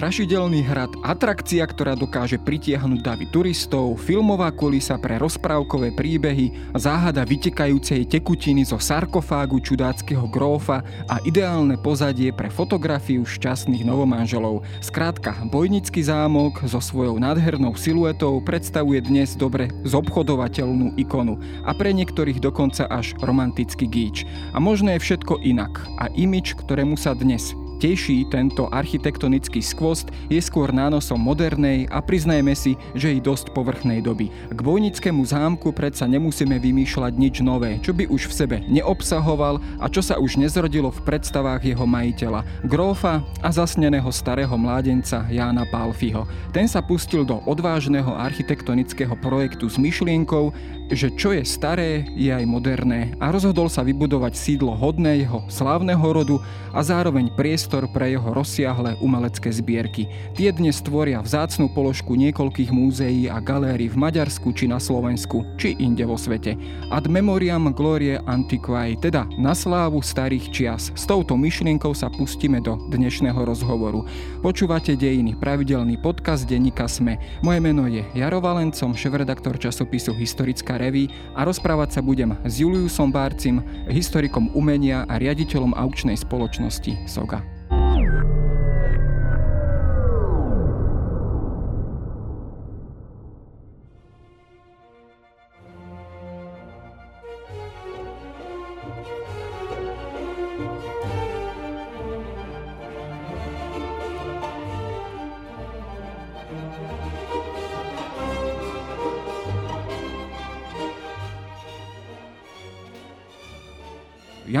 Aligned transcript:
strašidelný 0.00 0.64
hrad, 0.64 0.96
atrakcia, 1.04 1.60
ktorá 1.68 1.92
dokáže 1.92 2.40
pritiahnuť 2.40 3.04
davy 3.04 3.28
turistov, 3.28 4.00
filmová 4.00 4.48
kulisa 4.48 4.96
pre 4.96 5.20
rozprávkové 5.20 5.92
príbehy, 5.92 6.72
záhada 6.72 7.20
vytekajúcej 7.20 8.08
tekutiny 8.08 8.64
zo 8.64 8.80
sarkofágu 8.80 9.60
čudáckého 9.60 10.24
grófa 10.32 10.80
a 11.04 11.20
ideálne 11.28 11.76
pozadie 11.76 12.32
pre 12.32 12.48
fotografiu 12.48 13.28
šťastných 13.28 13.84
novomanželov. 13.84 14.64
Skrátka, 14.80 15.36
Bojnický 15.52 16.00
zámok 16.00 16.64
so 16.64 16.80
svojou 16.80 17.20
nádhernou 17.20 17.76
siluetou 17.76 18.40
predstavuje 18.40 19.04
dnes 19.04 19.36
dobre 19.36 19.68
zobchodovateľnú 19.84 20.96
ikonu 20.96 21.36
a 21.68 21.76
pre 21.76 21.92
niektorých 21.92 22.40
dokonca 22.40 22.88
až 22.88 23.12
romantický 23.20 23.84
gíč. 23.84 24.24
A 24.56 24.64
možno 24.64 24.96
je 24.96 25.04
všetko 25.04 25.44
inak 25.44 25.76
a 26.00 26.08
imič, 26.16 26.56
ktorému 26.56 26.96
sa 26.96 27.12
dnes 27.12 27.52
teší 27.80 28.28
tento 28.28 28.68
architektonický 28.68 29.64
skvost, 29.64 30.12
je 30.28 30.36
skôr 30.36 30.68
nánosom 30.68 31.16
modernej 31.16 31.88
a 31.88 32.04
priznajme 32.04 32.52
si, 32.52 32.76
že 32.92 33.16
i 33.16 33.24
dosť 33.24 33.56
povrchnej 33.56 34.04
doby. 34.04 34.28
K 34.52 34.60
Bojnickému 34.60 35.24
zámku 35.24 35.72
predsa 35.72 36.04
nemusíme 36.04 36.60
vymýšľať 36.60 37.12
nič 37.16 37.40
nové, 37.40 37.80
čo 37.80 37.96
by 37.96 38.04
už 38.12 38.28
v 38.28 38.36
sebe 38.36 38.56
neobsahoval 38.68 39.64
a 39.80 39.88
čo 39.88 40.04
sa 40.04 40.20
už 40.20 40.36
nezrodilo 40.36 40.92
v 40.92 41.00
predstavách 41.08 41.64
jeho 41.64 41.88
majiteľa, 41.88 42.44
grófa 42.68 43.24
a 43.40 43.48
zasneného 43.48 44.12
starého 44.12 44.52
mládenca 44.60 45.24
Jána 45.32 45.64
Palfiho. 45.72 46.28
Ten 46.52 46.68
sa 46.68 46.84
pustil 46.84 47.24
do 47.24 47.40
odvážneho 47.48 48.12
architektonického 48.12 49.16
projektu 49.16 49.72
s 49.72 49.80
myšlienkou, 49.80 50.52
že 50.90 51.14
čo 51.14 51.30
je 51.30 51.46
staré, 51.46 52.02
je 52.18 52.34
aj 52.34 52.42
moderné 52.50 53.14
a 53.22 53.30
rozhodol 53.30 53.70
sa 53.70 53.86
vybudovať 53.86 54.34
sídlo 54.34 54.74
hodné 54.74 55.22
jeho 55.22 55.46
slávneho 55.46 56.02
rodu 56.02 56.42
a 56.74 56.82
zároveň 56.82 57.30
priestor 57.38 57.86
pre 57.86 58.10
jeho 58.10 58.34
rozsiahle 58.34 58.98
umelecké 58.98 59.54
zbierky. 59.54 60.10
Tie 60.34 60.50
dnes 60.50 60.82
tvoria 60.82 61.22
vzácnú 61.22 61.70
položku 61.70 62.18
niekoľkých 62.18 62.74
múzeí 62.74 63.30
a 63.30 63.38
galérií 63.38 63.86
v 63.86 64.02
Maďarsku 64.02 64.50
či 64.50 64.66
na 64.66 64.82
Slovensku, 64.82 65.46
či 65.54 65.78
inde 65.78 66.02
vo 66.02 66.18
svete. 66.18 66.58
Ad 66.90 67.06
memoriam 67.06 67.70
glorie 67.70 68.18
antiquae, 68.26 68.98
teda 68.98 69.30
na 69.38 69.54
slávu 69.54 70.02
starých 70.02 70.46
čias. 70.50 70.90
S 70.98 71.06
touto 71.06 71.38
myšlienkou 71.38 71.94
sa 71.94 72.10
pustíme 72.10 72.58
do 72.58 72.74
dnešného 72.90 73.38
rozhovoru. 73.46 74.02
Počúvate 74.42 74.98
dejiny, 74.98 75.38
pravidelný 75.38 76.02
podcast 76.02 76.50
denníka 76.50 76.90
Sme. 76.90 77.22
Moje 77.46 77.62
meno 77.62 77.86
je 77.86 78.02
Jaro 78.18 78.42
Valencom, 78.42 78.98
šéf-redaktor 78.98 79.54
časopisu 79.54 80.18
Historická 80.18 80.79
Revy 80.80 81.12
a 81.36 81.44
rozprávať 81.44 81.94
sa 81.94 82.00
budem 82.00 82.32
s 82.48 82.64
Juliusom 82.64 83.12
Bárcim, 83.12 83.60
historikom 83.92 84.48
umenia 84.56 85.04
a 85.04 85.20
riaditeľom 85.20 85.76
aukčnej 85.76 86.16
spoločnosti 86.16 87.04
SOGA. 87.04 87.59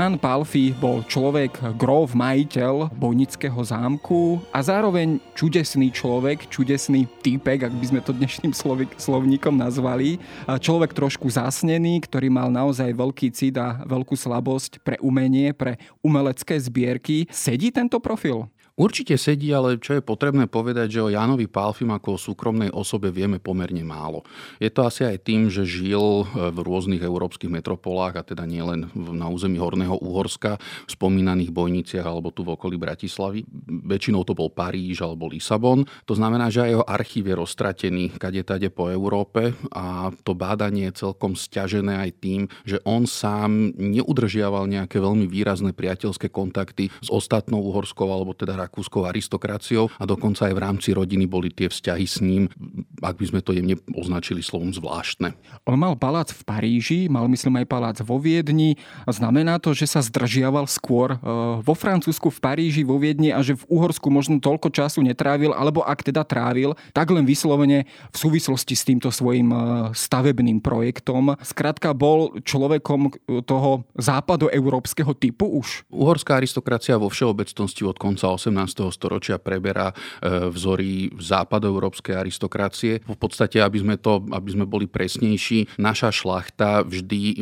Jan 0.00 0.16
Palfi 0.16 0.72
bol 0.72 1.04
človek, 1.04 1.76
grov, 1.76 2.16
majiteľ 2.16 2.88
Bojnického 2.96 3.60
zámku 3.60 4.40
a 4.48 4.64
zároveň 4.64 5.20
čudesný 5.36 5.92
človek, 5.92 6.48
čudesný 6.48 7.04
týpek, 7.20 7.68
ak 7.68 7.74
by 7.76 7.84
sme 7.84 8.00
to 8.00 8.16
dnešným 8.16 8.56
slovníkom 8.96 9.60
nazvali. 9.60 10.16
Človek 10.48 10.96
trošku 10.96 11.28
zasnený, 11.28 12.00
ktorý 12.08 12.32
mal 12.32 12.48
naozaj 12.48 12.96
veľký 12.96 13.28
cit 13.28 13.60
a 13.60 13.84
veľkú 13.84 14.16
slabosť 14.16 14.80
pre 14.80 14.96
umenie, 15.04 15.52
pre 15.52 15.76
umelecké 16.00 16.56
zbierky. 16.56 17.28
Sedí 17.28 17.68
tento 17.68 18.00
profil? 18.00 18.48
Určite 18.78 19.18
sedí, 19.18 19.50
ale 19.50 19.76
čo 19.82 19.98
je 19.98 20.02
potrebné 20.02 20.46
povedať, 20.46 20.98
že 20.98 21.04
o 21.04 21.12
Jánovi 21.12 21.50
Pálfim 21.50 21.90
ako 21.92 22.16
o 22.16 22.22
súkromnej 22.22 22.70
osobe 22.72 23.12
vieme 23.12 23.42
pomerne 23.42 23.82
málo. 23.82 24.22
Je 24.62 24.70
to 24.70 24.86
asi 24.86 25.04
aj 25.04 25.26
tým, 25.26 25.50
že 25.50 25.66
žil 25.66 26.24
e, 26.24 26.24
v 26.50 26.58
rôznych 26.60 27.02
európskych 27.02 27.50
metropolách, 27.50 28.20
a 28.20 28.26
teda 28.26 28.46
nielen 28.46 28.88
na 28.94 29.26
území 29.28 29.58
Horného 29.58 29.98
Úhorska, 30.00 30.56
v 30.86 30.90
spomínaných 30.90 31.52
Bojniciach 31.52 32.06
alebo 32.06 32.32
tu 32.32 32.46
v 32.46 32.54
okolí 32.54 32.78
Bratislavy. 32.78 33.44
Väčšinou 33.66 34.22
to 34.24 34.32
bol 34.32 34.52
Paríž 34.52 35.02
alebo 35.02 35.28
Lisabon. 35.28 35.84
To 36.06 36.14
znamená, 36.14 36.48
že 36.48 36.64
aj 36.64 36.70
jeho 36.70 36.84
archív 36.86 37.24
je 37.30 37.34
roztratený 37.36 38.04
kade 38.18 38.42
tade 38.44 38.68
po 38.68 38.90
Európe 38.92 39.56
a 39.72 40.12
to 40.24 40.32
bádanie 40.36 40.90
je 40.90 41.06
celkom 41.06 41.36
stiažené 41.36 42.00
aj 42.00 42.10
tým, 42.20 42.40
že 42.64 42.82
on 42.84 43.08
sám 43.08 43.72
neudržiaval 43.76 44.68
nejaké 44.68 45.00
veľmi 45.00 45.24
výrazné 45.28 45.72
priateľské 45.76 46.28
kontakty 46.28 46.92
s 47.00 47.08
ostatnou 47.08 47.62
uhorskou 47.64 48.08
alebo 48.08 48.36
teda 48.36 48.59
rakúskou 48.60 49.08
aristokraciou 49.08 49.88
a 49.96 50.04
dokonca 50.04 50.48
aj 50.48 50.54
v 50.54 50.62
rámci 50.62 50.88
rodiny 50.92 51.24
boli 51.24 51.48
tie 51.48 51.72
vzťahy 51.72 52.06
s 52.06 52.20
ním, 52.20 52.52
ak 53.00 53.16
by 53.16 53.24
sme 53.24 53.40
to 53.40 53.56
jemne 53.56 53.80
označili 53.96 54.44
slovom 54.44 54.74
zvláštne. 54.76 55.32
On 55.64 55.76
mal 55.78 55.96
palác 55.96 56.34
v 56.34 56.42
Paríži, 56.44 56.98
mal 57.08 57.24
myslím 57.30 57.64
aj 57.64 57.66
palác 57.66 57.96
vo 58.04 58.20
Viedni. 58.20 58.76
Znamená 59.08 59.56
to, 59.62 59.72
že 59.72 59.88
sa 59.88 60.04
zdržiaval 60.04 60.68
skôr 60.68 61.16
e, 61.16 61.18
vo 61.62 61.74
Francúzsku, 61.74 62.28
v 62.28 62.40
Paríži, 62.40 62.82
vo 62.84 63.00
Viedni 63.00 63.32
a 63.32 63.40
že 63.40 63.56
v 63.56 63.64
Uhorsku 63.70 64.12
možno 64.12 64.42
toľko 64.42 64.68
času 64.68 65.00
netrávil, 65.00 65.56
alebo 65.56 65.80
ak 65.86 66.04
teda 66.04 66.26
trávil, 66.26 66.76
tak 66.92 67.08
len 67.14 67.24
vyslovene 67.24 67.88
v 68.12 68.16
súvislosti 68.16 68.74
s 68.76 68.84
týmto 68.84 69.08
svojim 69.08 69.48
e, 69.48 69.56
stavebným 69.96 70.60
projektom. 70.60 71.38
Skrátka 71.40 71.94
bol 71.96 72.36
človekom 72.42 73.14
toho 73.46 73.86
západo 73.96 74.50
európskeho 74.50 75.14
typu 75.14 75.46
už. 75.60 75.86
Uhorská 75.92 76.40
aristokracia 76.40 76.98
vo 76.98 77.12
všeobecnosti 77.12 77.86
od 77.86 77.96
konca 77.96 78.32
18 78.32 78.49
storočia 78.90 79.38
preberá 79.38 79.90
e, 79.90 80.50
vzory 80.50 81.12
západoeurópskej 81.14 82.14
aristokracie. 82.16 82.92
V 83.06 83.18
podstate, 83.18 83.62
aby 83.62 83.78
sme, 83.80 83.94
to, 83.96 84.22
aby 84.30 84.50
sme 84.50 84.64
boli 84.66 84.90
presnejší, 84.90 85.78
naša 85.78 86.10
šlachta 86.10 86.82
vždy 86.82 87.22
e, 87.22 87.36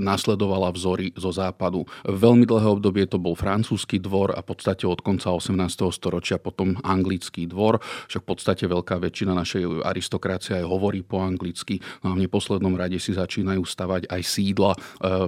nasledovala 0.00 0.74
vzory 0.74 1.14
zo 1.14 1.30
západu. 1.30 1.84
Veľmi 2.06 2.48
dlhé 2.48 2.68
obdobie 2.68 3.04
to 3.06 3.20
bol 3.20 3.36
francúzsky 3.36 4.00
dvor 4.00 4.34
a 4.34 4.40
v 4.40 4.48
podstate 4.48 4.88
od 4.88 5.04
konca 5.04 5.30
18. 5.30 5.54
storočia 5.92 6.40
potom 6.40 6.78
anglický 6.82 7.46
dvor, 7.46 7.78
však 8.08 8.22
v 8.24 8.28
podstate 8.28 8.64
veľká 8.66 8.98
väčšina 8.98 9.32
našej 9.36 9.86
aristokracie 9.86 10.58
aj 10.58 10.64
hovorí 10.66 11.04
po 11.04 11.22
anglicky. 11.22 11.78
No 12.02 12.12
a 12.12 12.16
v 12.16 12.26
neposlednom 12.26 12.74
rade 12.74 12.98
si 12.98 13.14
začínajú 13.14 13.62
stavať 13.62 14.10
aj 14.10 14.22
sídla 14.24 14.72
e, 14.74 14.78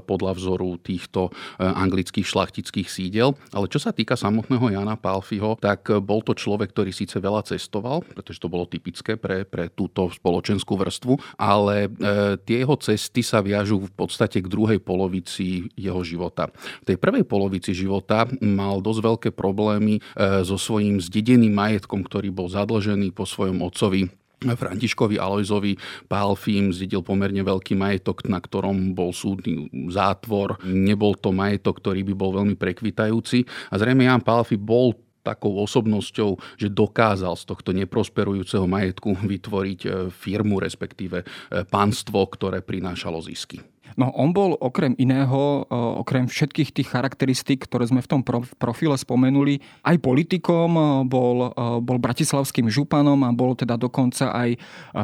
podľa 0.02 0.32
vzoru 0.36 0.80
týchto 0.80 1.30
anglických 1.58 2.26
šlachtických 2.26 2.88
sídel. 2.88 3.36
Ale 3.52 3.66
čo 3.68 3.82
sa 3.82 3.92
týka 3.92 4.14
samotného 4.16 4.72
Jana 4.72 4.96
Palfa, 4.96 5.19
Alfího, 5.20 5.60
tak 5.60 5.92
bol 6.00 6.24
to 6.24 6.32
človek, 6.32 6.72
ktorý 6.72 6.96
síce 6.96 7.20
veľa 7.20 7.44
cestoval, 7.44 8.00
pretože 8.00 8.40
to 8.40 8.48
bolo 8.48 8.64
typické 8.64 9.20
pre, 9.20 9.44
pre 9.44 9.68
túto 9.68 10.08
spoločenskú 10.08 10.80
vrstvu, 10.80 11.36
ale 11.36 11.86
e, 11.86 12.40
tie 12.40 12.64
jeho 12.64 12.80
cesty 12.80 13.20
sa 13.20 13.44
viažú 13.44 13.84
v 13.84 13.92
podstate 13.92 14.40
k 14.40 14.48
druhej 14.48 14.80
polovici 14.80 15.68
jeho 15.76 16.00
života. 16.00 16.48
V 16.80 16.88
tej 16.88 16.96
prvej 16.96 17.28
polovici 17.28 17.76
života 17.76 18.24
mal 18.40 18.80
dosť 18.80 19.00
veľké 19.04 19.28
problémy 19.36 20.00
e, 20.00 20.02
so 20.40 20.56
svojím 20.56 20.96
zdedeným 20.96 21.52
majetkom, 21.52 22.00
ktorý 22.00 22.32
bol 22.32 22.48
zadlžený 22.48 23.12
po 23.12 23.28
svojom 23.28 23.60
otcovi 23.60 24.08
Františkovi 24.40 25.20
Alojzovi 25.20 25.76
Pálfim 26.08 26.72
zdedil 26.72 27.04
pomerne 27.04 27.44
veľký 27.44 27.76
majetok, 27.76 28.24
na 28.24 28.40
ktorom 28.40 28.96
bol 28.96 29.12
súdny 29.12 29.68
zátvor. 29.92 30.56
Nebol 30.64 31.12
to 31.20 31.28
majetok, 31.28 31.84
ktorý 31.84 32.00
by 32.08 32.14
bol 32.16 32.30
veľmi 32.32 32.56
prekvitajúci. 32.56 33.44
A 33.68 33.74
zrejme 33.76 34.08
Jan 34.08 34.24
Pálfi 34.24 34.56
bol 34.56 34.96
takou 35.20 35.60
osobnosťou, 35.60 36.36
že 36.56 36.72
dokázal 36.72 37.36
z 37.36 37.44
tohto 37.44 37.70
neprosperujúceho 37.76 38.64
majetku 38.64 39.16
vytvoriť 39.20 39.80
e, 39.84 39.88
firmu, 40.08 40.60
respektíve 40.60 41.22
e, 41.22 41.26
pánstvo, 41.68 42.24
ktoré 42.28 42.64
prinášalo 42.64 43.20
zisky. 43.24 43.60
No 43.98 44.12
on 44.14 44.30
bol 44.30 44.54
okrem 44.60 44.94
iného, 44.98 45.64
okrem 45.70 46.30
všetkých 46.30 46.70
tých 46.74 46.88
charakteristík, 46.90 47.66
ktoré 47.66 47.86
sme 47.88 48.04
v 48.04 48.10
tom 48.10 48.22
profile 48.58 48.94
spomenuli, 48.98 49.62
aj 49.86 49.96
politikom, 50.02 50.70
bol, 51.10 51.54
bol 51.80 51.98
bratislavským 51.98 52.70
županom 52.70 53.18
a 53.26 53.30
bol 53.32 53.54
teda 53.54 53.74
dokonca 53.74 54.30
aj 54.30 54.58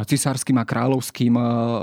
cisárským 0.06 0.58
a 0.60 0.64
kráľovským 0.68 1.34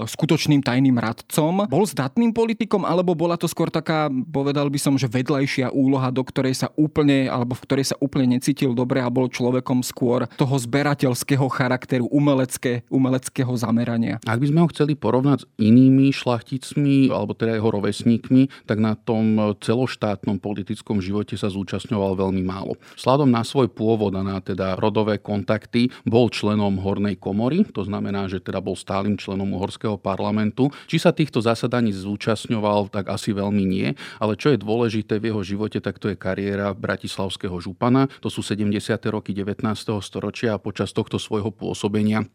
skutočným 0.07 0.61
tajným 0.63 0.95
radcom. 0.99 1.67
Bol 1.67 1.85
zdatným 1.89 2.31
politikom, 2.31 2.83
alebo 2.87 3.15
bola 3.17 3.35
to 3.39 3.47
skôr 3.47 3.67
taká, 3.71 4.11
povedal 4.11 4.69
by 4.69 4.79
som, 4.79 4.95
že 4.95 5.11
vedľajšia 5.11 5.73
úloha, 5.73 6.11
do 6.13 6.23
ktorej 6.23 6.55
sa 6.55 6.67
úplne, 6.79 7.27
alebo 7.27 7.55
v 7.57 7.63
ktorej 7.65 7.85
sa 7.93 7.99
úplne 7.99 8.37
necítil 8.37 8.75
dobre 8.77 9.01
a 9.01 9.09
bol 9.11 9.31
človekom 9.31 9.81
skôr 9.85 10.25
toho 10.37 10.55
zberateľského 10.59 11.45
charakteru, 11.49 12.05
umelecké, 12.11 12.85
umeleckého 12.91 13.51
zamerania. 13.57 14.19
Ak 14.27 14.39
by 14.39 14.47
sme 14.49 14.59
ho 14.63 14.71
chceli 14.71 14.93
porovnať 14.97 15.43
s 15.43 15.49
inými 15.61 16.13
šlachticmi, 16.13 16.92
rodičmi, 16.93 17.13
alebo 17.13 17.33
teda 17.33 17.57
jeho 17.57 17.69
rovesníkmi, 17.73 18.43
tak 18.69 18.77
na 18.79 18.93
tom 18.93 19.55
celoštátnom 19.57 20.37
politickom 20.37 21.01
živote 21.01 21.35
sa 21.35 21.49
zúčastňoval 21.49 22.17
veľmi 22.17 22.43
málo. 22.45 22.77
Sladom 22.95 23.29
na 23.29 23.41
svoj 23.41 23.71
pôvod 23.71 24.13
a 24.13 24.21
na 24.21 24.37
teda 24.39 24.77
rodové 24.77 25.17
kontakty 25.17 25.89
bol 26.05 26.29
členom 26.29 26.77
Hornej 26.81 27.17
komory, 27.17 27.65
to 27.73 27.85
znamená, 27.85 28.29
že 28.29 28.43
teda 28.43 28.61
bol 28.61 28.77
stálym 28.77 29.17
členom 29.17 29.49
Uhorského 29.57 29.97
parlamentu. 29.97 30.69
Či 30.89 31.01
sa 31.01 31.11
týchto 31.15 31.41
zasadaní 31.41 31.93
zúčastňoval, 31.93 32.93
tak 32.93 33.09
asi 33.09 33.33
veľmi 33.33 33.63
nie, 33.65 33.93
ale 34.19 34.37
čo 34.37 34.53
je 34.53 34.61
dôležité 34.61 35.17
v 35.17 35.33
jeho 35.33 35.41
živote, 35.41 35.79
tak 35.79 35.97
to 35.97 36.11
je 36.11 36.17
kariéra 36.19 36.75
bratislavského 36.75 37.55
župana. 37.61 38.09
To 38.21 38.29
sú 38.29 38.45
70. 38.45 38.73
roky 39.09 39.31
19. 39.31 39.63
storočia 40.03 40.55
a 40.57 40.61
počas 40.61 40.91
tohto 40.91 41.17
svojho 41.17 41.49
pôsobenia 41.53 42.25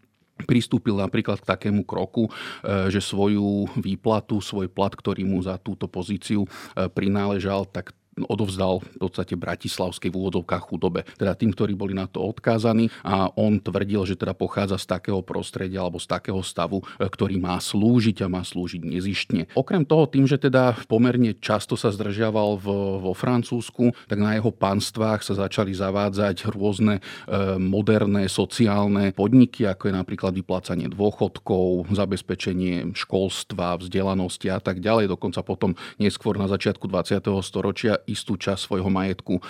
pristúpil 0.46 0.94
napríklad 0.98 1.42
k 1.42 1.48
takému 1.48 1.82
kroku, 1.82 2.28
e, 2.28 2.92
že 2.92 3.02
svoju 3.02 3.66
výplatu, 3.78 4.38
svoj 4.38 4.70
plat, 4.70 4.94
ktorý 4.94 5.26
mu 5.26 5.42
za 5.42 5.58
túto 5.58 5.90
pozíciu 5.90 6.44
e, 6.44 6.48
prináležal, 6.86 7.66
tak 7.70 7.96
odovzdal 8.26 8.82
v 8.82 8.98
podstate 8.98 9.38
bratislavskej 9.38 10.10
v 10.10 10.18
úvodovkách 10.18 10.64
chudobe. 10.66 11.06
Teda 11.14 11.38
tým, 11.38 11.54
ktorí 11.54 11.78
boli 11.78 11.94
na 11.94 12.10
to 12.10 12.24
odkázaní 12.24 12.90
a 13.06 13.30
on 13.38 13.62
tvrdil, 13.62 14.02
že 14.08 14.18
teda 14.18 14.34
pochádza 14.34 14.80
z 14.80 14.86
takého 14.88 15.20
prostredia 15.22 15.84
alebo 15.84 16.02
z 16.02 16.08
takého 16.10 16.40
stavu, 16.42 16.82
e, 16.98 17.06
ktorý 17.06 17.38
má 17.38 17.60
slúžiť 17.60 18.24
a 18.24 18.32
má 18.32 18.42
slúžiť 18.42 18.82
nezištne. 18.82 19.52
Okrem 19.54 19.84
toho, 19.84 20.08
tým, 20.08 20.24
že 20.26 20.40
teda 20.40 20.74
pomerne 20.90 21.36
často 21.38 21.78
sa 21.78 21.92
zdržiaval 21.94 22.58
v, 22.58 22.66
vo 23.04 23.12
Francúzsku, 23.12 23.94
tak 24.08 24.18
na 24.18 24.34
jeho 24.34 24.50
panstvách 24.50 25.20
sa 25.22 25.34
začali 25.36 25.76
zavádzať 25.76 26.50
rôzne 26.50 26.98
e, 26.98 27.02
moderné 27.60 28.26
sociálne 28.26 29.12
podniky, 29.12 29.68
ako 29.68 29.90
je 29.90 29.94
napríklad 29.94 30.32
vyplácanie 30.34 30.88
dôchodkov, 30.88 31.90
zabezpečenie 31.92 32.94
školstva, 32.94 33.78
vzdelanosti 33.78 34.48
a 34.48 34.62
tak 34.62 34.80
ďalej. 34.80 35.10
Dokonca 35.12 35.44
potom 35.44 35.74
neskôr 36.00 36.38
na 36.38 36.46
začiatku 36.48 36.86
20. 36.88 37.20
storočia 37.42 38.00
istú 38.08 38.40
časť 38.40 38.64
svojho 38.64 38.88
majetku 38.88 39.38
e, 39.38 39.42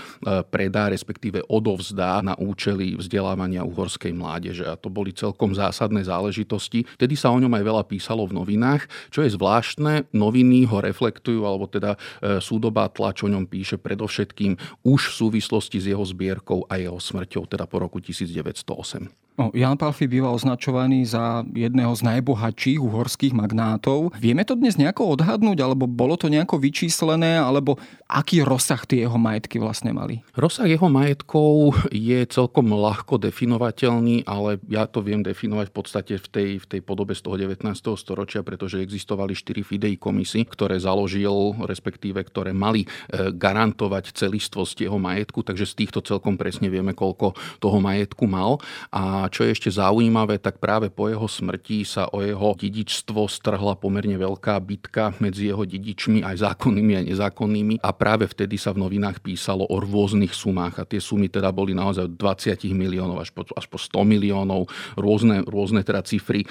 predá, 0.50 0.90
respektíve 0.90 1.46
odovzdá 1.46 2.18
na 2.20 2.34
účely 2.34 2.98
vzdelávania 2.98 3.62
uhorskej 3.62 4.10
mládeže. 4.10 4.66
A 4.66 4.74
to 4.74 4.90
boli 4.90 5.14
celkom 5.14 5.54
zásadné 5.54 6.02
záležitosti. 6.02 6.82
Vtedy 6.98 7.14
sa 7.14 7.30
o 7.30 7.38
ňom 7.38 7.54
aj 7.54 7.64
veľa 7.64 7.84
písalo 7.86 8.26
v 8.26 8.36
novinách. 8.36 8.90
Čo 9.14 9.22
je 9.22 9.34
zvláštne, 9.38 10.10
noviny 10.10 10.66
ho 10.66 10.82
reflektujú, 10.82 11.46
alebo 11.46 11.70
teda 11.70 11.94
e, 11.94 12.42
súdobá 12.42 12.90
tlač 12.90 13.22
o 13.22 13.30
ňom 13.30 13.46
píše 13.46 13.78
predovšetkým 13.78 14.58
už 14.82 15.00
v 15.14 15.14
súvislosti 15.14 15.78
s 15.78 15.86
jeho 15.86 16.02
zbierkou 16.02 16.66
a 16.66 16.82
jeho 16.82 16.98
smrťou, 16.98 17.46
teda 17.46 17.70
po 17.70 17.78
roku 17.78 18.02
1908. 18.02 19.27
No, 19.38 19.54
Jan 19.54 19.78
Palfi 19.78 20.10
býva 20.10 20.34
označovaný 20.34 21.06
za 21.06 21.46
jedného 21.54 21.94
z 21.94 22.02
najbohatších 22.02 22.82
uhorských 22.82 23.38
magnátov. 23.38 24.10
Vieme 24.18 24.42
to 24.42 24.58
dnes 24.58 24.74
nejako 24.74 25.14
odhadnúť, 25.14 25.62
alebo 25.62 25.86
bolo 25.86 26.18
to 26.18 26.26
nejako 26.26 26.58
vyčíslené, 26.58 27.38
alebo 27.38 27.78
aký 28.10 28.42
rozsah 28.42 28.82
tie 28.82 29.06
jeho 29.06 29.14
majetky 29.14 29.62
vlastne 29.62 29.94
mali? 29.94 30.26
Rozsah 30.34 30.66
jeho 30.66 30.90
majetkov 30.90 31.78
je 31.94 32.18
celkom 32.26 32.66
ľahko 32.66 33.22
definovateľný, 33.22 34.26
ale 34.26 34.58
ja 34.66 34.90
to 34.90 35.06
viem 35.06 35.22
definovať 35.22 35.70
v 35.70 35.74
podstate 35.76 36.14
v 36.18 36.26
tej, 36.26 36.50
v 36.58 36.66
tej 36.66 36.80
podobe 36.82 37.14
z 37.14 37.22
toho 37.22 37.38
19. 37.38 37.62
storočia, 37.94 38.42
pretože 38.42 38.82
existovali 38.82 39.38
štyri 39.38 39.62
fidei 39.62 39.94
komisy, 39.94 40.50
ktoré 40.50 40.82
založil, 40.82 41.54
respektíve 41.62 42.26
ktoré 42.26 42.50
mali 42.50 42.90
e, 42.90 43.30
garantovať 43.30 44.18
celistvosť 44.18 44.90
jeho 44.90 44.98
majetku, 44.98 45.46
takže 45.46 45.62
z 45.62 45.86
týchto 45.86 46.02
celkom 46.02 46.34
presne 46.34 46.66
vieme, 46.66 46.90
koľko 46.90 47.38
toho 47.62 47.78
majetku 47.78 48.26
mal. 48.26 48.58
A 48.90 49.27
čo 49.28 49.46
je 49.46 49.54
ešte 49.54 49.70
zaujímavé, 49.72 50.40
tak 50.40 50.58
práve 50.58 50.88
po 50.88 51.06
jeho 51.06 51.28
smrti 51.28 51.84
sa 51.86 52.08
o 52.10 52.24
jeho 52.24 52.56
dedičstvo 52.56 53.28
strhla 53.28 53.76
pomerne 53.78 54.16
veľká 54.16 54.58
bitka 54.64 55.14
medzi 55.22 55.48
jeho 55.48 55.62
dedičmi, 55.62 56.24
aj 56.24 56.42
zákonnými 56.44 56.92
a 56.98 57.00
nezákonnými. 57.04 57.80
A 57.84 57.90
práve 57.92 58.26
vtedy 58.26 58.56
sa 58.56 58.72
v 58.74 58.84
novinách 58.84 59.20
písalo 59.20 59.68
o 59.68 59.76
rôznych 59.78 60.32
sumách. 60.32 60.82
A 60.82 60.88
tie 60.88 60.98
sumy 60.98 61.28
teda 61.28 61.52
boli 61.52 61.76
naozaj 61.76 62.08
od 62.08 62.14
20 62.16 62.64
miliónov 62.72 63.20
až 63.20 63.30
po, 63.34 63.44
až 63.54 63.66
po 63.68 63.76
100 63.76 64.04
miliónov. 64.06 64.66
Rôzne, 64.96 65.44
rôzne 65.44 65.84
teda 65.84 66.00
cifry 66.02 66.44
e, 66.44 66.48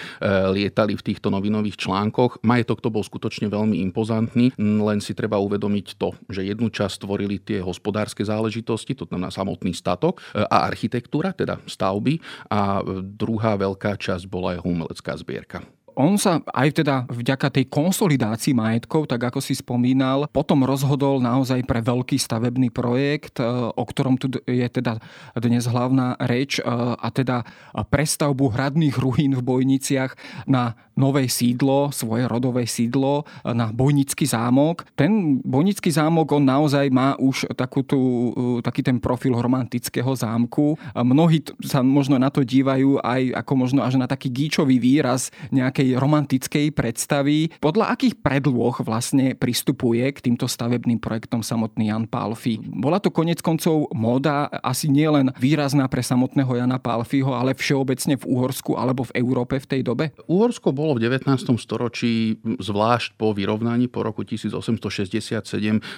lietali 0.54 0.94
v 0.94 1.06
týchto 1.06 1.34
novinových 1.34 1.82
článkoch. 1.82 2.46
Majetok 2.46 2.80
to 2.84 2.94
bol 2.94 3.02
skutočne 3.02 3.50
veľmi 3.50 3.80
impozantný, 3.90 4.54
len 4.60 5.00
si 5.02 5.18
treba 5.18 5.42
uvedomiť 5.42 5.98
to, 5.98 6.14
že 6.30 6.46
jednu 6.46 6.70
časť 6.70 7.04
tvorili 7.04 7.40
tie 7.42 7.64
hospodárske 7.64 8.22
záležitosti, 8.22 8.94
to 8.94 9.08
znamená 9.08 9.34
samotný 9.34 9.72
statok 9.74 10.20
e, 10.36 10.44
a 10.44 10.68
architektúra, 10.68 11.32
teda 11.34 11.58
stavby 11.66 12.20
a 12.52 12.67
druhá 13.04 13.56
veľká 13.56 13.96
časť 14.00 14.26
bola 14.28 14.58
jeho 14.58 14.68
umelecká 14.68 15.14
zbierka 15.20 15.64
on 15.98 16.22
sa 16.22 16.46
aj 16.54 16.86
teda 16.86 16.96
vďaka 17.10 17.50
tej 17.50 17.66
konsolidácii 17.74 18.54
majetkov, 18.54 19.10
tak 19.10 19.34
ako 19.34 19.42
si 19.42 19.58
spomínal, 19.58 20.30
potom 20.30 20.62
rozhodol 20.62 21.18
naozaj 21.18 21.66
pre 21.66 21.82
veľký 21.82 22.22
stavebný 22.22 22.70
projekt, 22.70 23.42
e, 23.42 23.46
o 23.50 23.84
ktorom 23.84 24.22
tu 24.22 24.30
je 24.46 24.68
teda 24.70 25.02
dnes 25.34 25.66
hlavná 25.66 26.14
reč, 26.22 26.62
e, 26.62 26.64
a 26.98 27.08
teda 27.10 27.42
prestavbu 27.90 28.54
hradných 28.54 28.96
ruín 29.02 29.34
v 29.34 29.42
Bojniciach 29.42 30.14
na 30.46 30.78
nové 30.98 31.30
sídlo, 31.30 31.94
svoje 31.94 32.26
rodové 32.26 32.66
sídlo 32.66 33.26
na 33.46 33.70
Bojnický 33.70 34.26
zámok. 34.26 34.86
Ten 34.98 35.38
Bojnický 35.46 35.94
zámok, 35.94 36.34
on 36.34 36.46
naozaj 36.46 36.90
má 36.90 37.14
už 37.22 37.54
takú 37.54 37.86
tú, 37.86 38.34
taký 38.66 38.82
ten 38.82 38.98
profil 38.98 39.38
romantického 39.38 40.10
zámku. 40.18 40.74
Mnohí 40.98 41.46
sa 41.62 41.86
možno 41.86 42.18
na 42.18 42.34
to 42.34 42.42
dívajú 42.42 42.98
aj 43.06 43.46
ako 43.46 43.54
možno 43.54 43.86
až 43.86 44.02
na 44.02 44.10
taký 44.10 44.34
gíčový 44.34 44.82
výraz 44.82 45.30
nejakej 45.54 45.87
romantickej 45.96 46.76
predstavy. 46.76 47.54
Podľa 47.64 47.96
akých 47.96 48.20
predloh 48.20 48.76
vlastne 48.84 49.38
pristupuje 49.38 50.04
k 50.12 50.20
týmto 50.20 50.50
stavebným 50.50 51.00
projektom 51.00 51.46
samotný 51.46 51.94
Jan 51.94 52.10
Palfi? 52.10 52.60
Bola 52.60 53.00
to 53.00 53.14
konec 53.14 53.40
koncov 53.40 53.88
móda 53.94 54.50
asi 54.66 54.90
nielen 54.92 55.32
výrazná 55.38 55.86
pre 55.88 56.02
samotného 56.02 56.50
Jana 56.58 56.82
Palfiho, 56.82 57.32
ale 57.32 57.54
všeobecne 57.54 58.18
v 58.18 58.26
Uhorsku 58.26 58.74
alebo 58.74 59.06
v 59.08 59.16
Európe 59.22 59.62
v 59.62 59.68
tej 59.70 59.82
dobe? 59.86 60.12
Uhorsko 60.26 60.74
bolo 60.74 60.98
v 60.98 61.06
19. 61.06 61.30
storočí, 61.62 62.42
zvlášť 62.44 63.16
po 63.16 63.32
vyrovnaní 63.32 63.86
po 63.88 64.02
roku 64.02 64.26
1867 64.26 65.38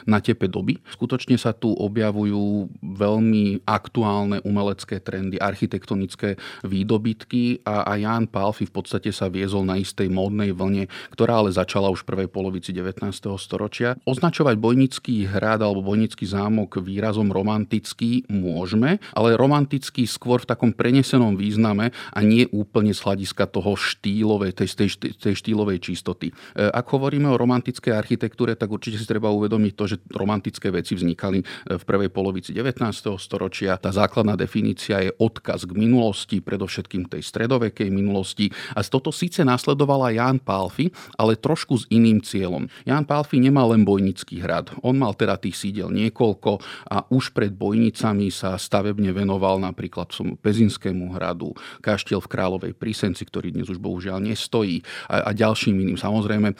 na 0.05 0.19
tepe 0.19 0.51
doby. 0.51 0.77
Skutočne 0.91 1.39
sa 1.39 1.55
tu 1.55 1.71
objavujú 1.71 2.67
veľmi 2.83 3.63
aktuálne 3.63 4.43
umelecké 4.43 4.99
trendy, 4.99 5.39
architektonické 5.39 6.35
výdobytky 6.67 7.63
a, 7.63 7.87
a 7.87 7.93
Jan 7.95 8.27
Palfi 8.27 8.67
v 8.67 8.73
podstate 8.75 9.15
sa 9.15 9.31
viezol 9.31 9.63
na 9.63 9.78
istej 9.81 10.11
módnej 10.11 10.51
vlne, 10.51 10.91
ktorá 11.13 11.43
ale 11.45 11.55
začala 11.55 11.87
už 11.93 12.03
v 12.03 12.09
prvej 12.15 12.29
polovici 12.29 12.75
19. 12.75 13.05
storočia. 13.39 13.95
Označovať 14.03 14.55
Bojnický 14.59 15.29
hrad 15.29 15.63
alebo 15.63 15.85
Bojnický 15.85 16.27
zámok 16.27 16.81
výrazom 16.83 17.31
romantický 17.31 18.27
môžeme, 18.27 18.99
ale 19.13 19.39
romantický 19.39 20.03
skôr 20.09 20.43
v 20.43 20.49
takom 20.49 20.71
prenesenom 20.75 21.39
význame 21.39 21.91
a 22.11 22.19
nie 22.25 22.49
úplne 22.51 22.91
z 22.91 23.01
hľadiska 23.03 23.47
toho 23.47 23.75
štýlovej, 23.79 24.55
tej 24.55 24.67
tej, 24.79 24.89
tej 25.15 25.33
štýlovej 25.35 25.79
čistoty. 25.79 26.31
E, 26.31 26.33
ak 26.67 26.87
hovoríme 26.87 27.27
o 27.27 27.39
romantickej 27.39 27.93
architektúre, 27.95 28.55
tak 28.55 28.71
určite 28.71 28.99
si 28.99 29.05
treba 29.07 29.31
uvedomiť 29.31 29.73
to, 29.75 29.83
že 29.85 29.95
romantické 30.11 30.71
veci 30.71 30.95
vznikali 30.95 31.39
e, 31.41 31.45
v 31.75 31.83
prvej 31.83 32.09
polovici 32.11 32.55
19. 32.55 32.79
storočia. 33.19 33.79
Tá 33.79 33.91
základná 33.91 34.39
definícia 34.39 35.03
je 35.03 35.11
odkaz 35.19 35.67
k 35.67 35.75
minulosti, 35.75 36.39
predovšetkým 36.39 37.11
tej 37.11 37.21
stredovekej 37.23 37.91
minulosti. 37.91 38.49
A 38.75 38.81
toto 38.85 39.13
síce 39.13 39.45
nasledovala 39.69 40.09
Ján 40.09 40.41
Pálfi, 40.41 40.89
ale 41.13 41.37
trošku 41.37 41.77
s 41.77 41.85
iným 41.93 42.25
cieľom. 42.25 42.65
Ján 42.89 43.05
Pálfi 43.05 43.37
nemal 43.37 43.69
len 43.69 43.85
Bojnický 43.85 44.41
hrad. 44.41 44.73
On 44.81 44.97
mal 44.97 45.13
teda 45.13 45.37
tých 45.37 45.61
sídel 45.61 45.93
niekoľko 45.93 46.57
a 46.89 47.05
už 47.13 47.37
pred 47.37 47.53
Bojnicami 47.53 48.33
sa 48.33 48.57
stavebne 48.57 49.13
venoval 49.13 49.61
napríklad 49.61 50.09
Pezinskému 50.41 51.13
hradu, 51.13 51.53
kaštiel 51.85 52.17
v 52.17 52.31
Královej 52.33 52.73
Prísenci, 52.73 53.21
ktorý 53.29 53.53
dnes 53.53 53.69
už 53.69 53.77
bohužiaľ 53.77 54.17
nestojí 54.25 54.81
a, 55.05 55.29
a 55.29 55.31
ďalším 55.37 55.77
iným. 55.85 56.01
Samozrejme, 56.01 56.49
e, 56.49 56.55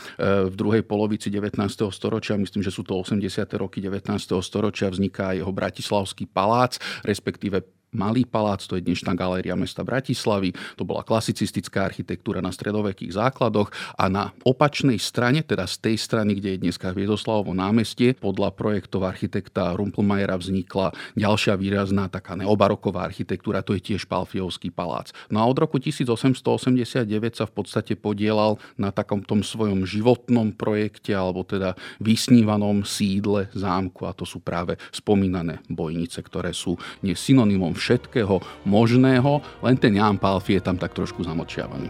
v 0.46 0.54
druhej 0.54 0.86
polovici 0.86 1.34
19. 1.34 1.58
storočia, 1.89 2.38
myslím, 2.38 2.62
že 2.62 2.70
sú 2.70 2.86
to 2.86 2.94
80. 2.94 3.25
roky 3.58 3.82
19. 3.82 4.06
storočia, 4.46 4.94
vzniká 4.94 5.34
jeho 5.34 5.50
Bratislavský 5.50 6.30
palác, 6.30 6.78
respektíve 7.01 7.78
Malý 7.89 8.22
palác, 8.22 8.62
to 8.69 8.77
je 8.77 8.86
dnešná 8.86 9.17
galéria 9.17 9.58
mesta 9.58 9.81
Bratislavy, 9.81 10.53
to 10.77 10.86
bola 10.86 11.01
klasicistická 11.01 11.89
architektúra 11.89 12.38
na 12.38 12.53
stredovekých 12.53 13.17
základoch 13.17 13.74
a 13.98 14.05
na 14.05 14.29
opačnej 14.46 15.01
strane, 15.01 15.41
teda 15.41 15.65
z 15.65 15.89
tej 15.89 15.96
strany, 15.98 16.38
kde 16.38 16.53
je 16.53 16.69
dneska 16.69 16.93
Hviezoslavovo 16.93 17.58
námestie, 17.58 18.13
podľa 18.13 18.53
projektov 18.53 19.10
architekta 19.10 19.74
Rumpelmajera 19.74 20.38
vznikla 20.38 20.93
ďalšia 21.17 21.58
výrazná 21.58 22.13
taká 22.13 22.38
neobaroková 22.38 23.10
architektúra, 23.10 23.65
to 23.65 23.74
je 23.74 23.81
tiež 23.81 24.05
Palfiovský 24.05 24.69
palác. 24.69 25.10
No 25.34 25.41
a 25.41 25.50
od 25.50 25.58
roku 25.58 25.81
1889 25.81 27.10
sa 27.34 27.50
v 27.50 27.53
podstate 27.58 27.98
podielal 27.98 28.62
na 28.77 28.93
takom 28.93 29.25
tom 29.25 29.41
svojom 29.41 29.89
životnom 29.89 30.53
projekte, 30.53 31.17
alebo 31.17 31.41
teda 31.41 31.74
vysnívanom 31.98 32.86
sídle 32.86 33.50
zámku 33.58 34.05
a 34.05 34.13
to 34.13 34.29
sú 34.29 34.46
práve 34.46 34.77
spomínané 34.93 35.65
bojnice, 35.74 36.22
ktoré 36.22 36.53
sú 36.53 36.77
nie 37.01 37.17
synonymom 37.17 37.78
všetkého 37.79 38.43
možného, 38.67 39.39
len 39.63 39.79
ten 39.79 39.95
Jan 39.95 40.19
Palfi 40.19 40.59
je 40.59 40.63
tam 40.67 40.75
tak 40.75 40.91
trošku 40.91 41.24
zamočiavaný. 41.24 41.88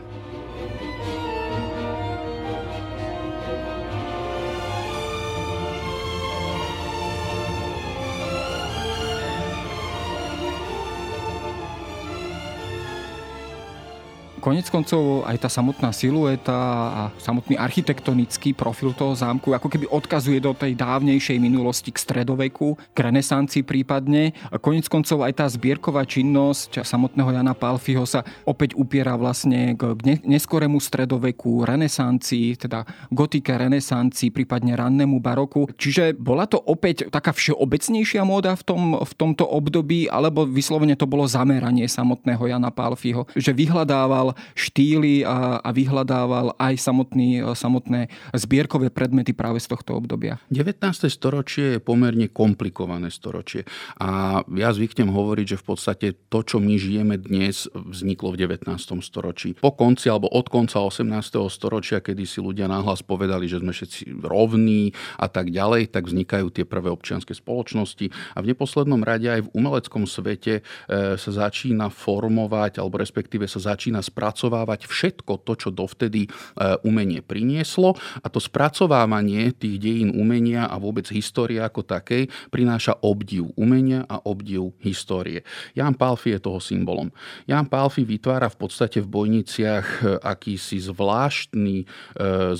Konec 14.50 14.66
koncov 14.74 15.30
aj 15.30 15.46
tá 15.46 15.50
samotná 15.50 15.94
silueta 15.94 16.58
a 16.90 17.02
samotný 17.22 17.54
architektonický 17.54 18.58
profil 18.58 18.98
toho 18.98 19.14
zámku 19.14 19.54
ako 19.54 19.70
keby 19.70 19.86
odkazuje 19.86 20.42
do 20.42 20.58
tej 20.58 20.74
dávnejšej 20.74 21.38
minulosti 21.38 21.94
k 21.94 22.02
stredoveku, 22.02 22.74
k 22.74 22.98
renesancii 22.98 23.62
prípadne. 23.62 24.34
A 24.50 24.58
konec 24.58 24.90
koncov 24.90 25.22
aj 25.22 25.38
tá 25.38 25.46
zbierková 25.46 26.02
činnosť 26.02 26.82
samotného 26.82 27.30
Jana 27.30 27.54
Palfiho 27.54 28.10
sa 28.10 28.26
opäť 28.42 28.74
upiera 28.74 29.14
vlastne 29.22 29.78
k 29.78 29.94
neskorému 30.26 30.82
stredoveku, 30.82 31.62
renesancii, 31.70 32.58
teda 32.58 32.90
gotike 33.14 33.54
renesancii, 33.54 34.34
prípadne 34.34 34.74
rannému 34.74 35.22
baroku. 35.22 35.70
Čiže 35.78 36.18
bola 36.18 36.50
to 36.50 36.58
opäť 36.58 37.06
taká 37.14 37.38
všeobecnejšia 37.38 38.26
móda 38.26 38.58
v, 38.58 38.66
tom, 38.66 38.82
v 38.98 39.14
tomto 39.14 39.46
období, 39.46 40.10
alebo 40.10 40.50
vyslovene 40.50 40.98
to 40.98 41.06
bolo 41.06 41.30
zameranie 41.30 41.86
samotného 41.86 42.50
Jana 42.50 42.74
Palfiho, 42.74 43.30
že 43.38 43.54
vyhľadával 43.54 44.39
štýly 44.56 45.24
a, 45.24 45.60
a 45.60 45.70
vyhľadával 45.74 46.58
aj 46.58 46.74
samotný, 46.80 47.44
samotné 47.54 48.12
zbierkové 48.36 48.90
predmety 48.90 49.32
práve 49.36 49.62
z 49.62 49.72
tohto 49.72 49.98
obdobia. 49.98 50.42
19. 50.52 50.82
storočie 51.08 51.78
je 51.78 51.80
pomerne 51.80 52.28
komplikované 52.32 53.14
storočie 53.14 53.66
a 54.00 54.42
ja 54.56 54.70
zvyknem 54.72 55.10
hovoriť, 55.12 55.46
že 55.56 55.62
v 55.62 55.66
podstate 55.66 56.08
to, 56.28 56.40
čo 56.44 56.58
my 56.58 56.76
žijeme 56.80 57.16
dnes, 57.20 57.68
vzniklo 57.74 58.36
v 58.36 58.48
19. 58.48 58.70
storočí. 59.04 59.58
Po 59.60 59.74
konci 59.76 60.08
alebo 60.12 60.32
od 60.32 60.48
konca 60.48 60.82
18. 60.82 61.06
storočia, 61.50 62.00
kedy 62.00 62.24
si 62.24 62.40
ľudia 62.40 62.70
náhlas 62.70 63.04
povedali, 63.04 63.50
že 63.50 63.60
sme 63.60 63.74
všetci 63.76 64.24
rovní 64.24 64.94
a 65.18 65.28
tak 65.28 65.50
ďalej, 65.50 65.92
tak 65.92 66.08
vznikajú 66.08 66.52
tie 66.54 66.66
prvé 66.66 66.90
občianske 66.94 67.34
spoločnosti 67.34 68.12
a 68.36 68.38
v 68.40 68.50
neposlednom 68.54 69.02
rade 69.02 69.28
aj 69.28 69.42
v 69.48 69.52
umeleckom 69.54 70.06
svete 70.06 70.60
e, 70.60 70.62
sa 71.16 71.32
začína 71.32 71.90
formovať 71.92 72.80
alebo 72.80 73.00
respektíve 73.02 73.46
sa 73.46 73.60
začína 73.60 74.00
spracovávať 74.20 74.84
všetko 74.84 75.48
to, 75.48 75.56
čo 75.56 75.70
dovtedy 75.72 76.28
e, 76.28 76.30
umenie 76.84 77.24
prinieslo 77.24 77.96
a 78.20 78.28
to 78.28 78.44
spracovávanie 78.44 79.56
tých 79.56 79.80
dejín 79.80 80.12
umenia 80.12 80.68
a 80.68 80.76
vôbec 80.76 81.08
histórie 81.08 81.64
ako 81.64 81.88
takej 81.88 82.28
prináša 82.52 83.00
obdiv 83.00 83.56
umenia 83.56 84.04
a 84.12 84.20
obdiv 84.28 84.76
histórie. 84.84 85.48
Jan 85.72 85.96
Palfi 85.96 86.36
je 86.36 86.44
toho 86.44 86.60
symbolom. 86.60 87.16
Jan 87.48 87.72
Palfi 87.72 88.04
vytvára 88.04 88.52
v 88.52 88.60
podstate 88.60 89.00
v 89.00 89.08
Bojniciach 89.08 89.88
e, 90.04 90.20
akýsi 90.20 90.84
zvláštny, 90.84 91.88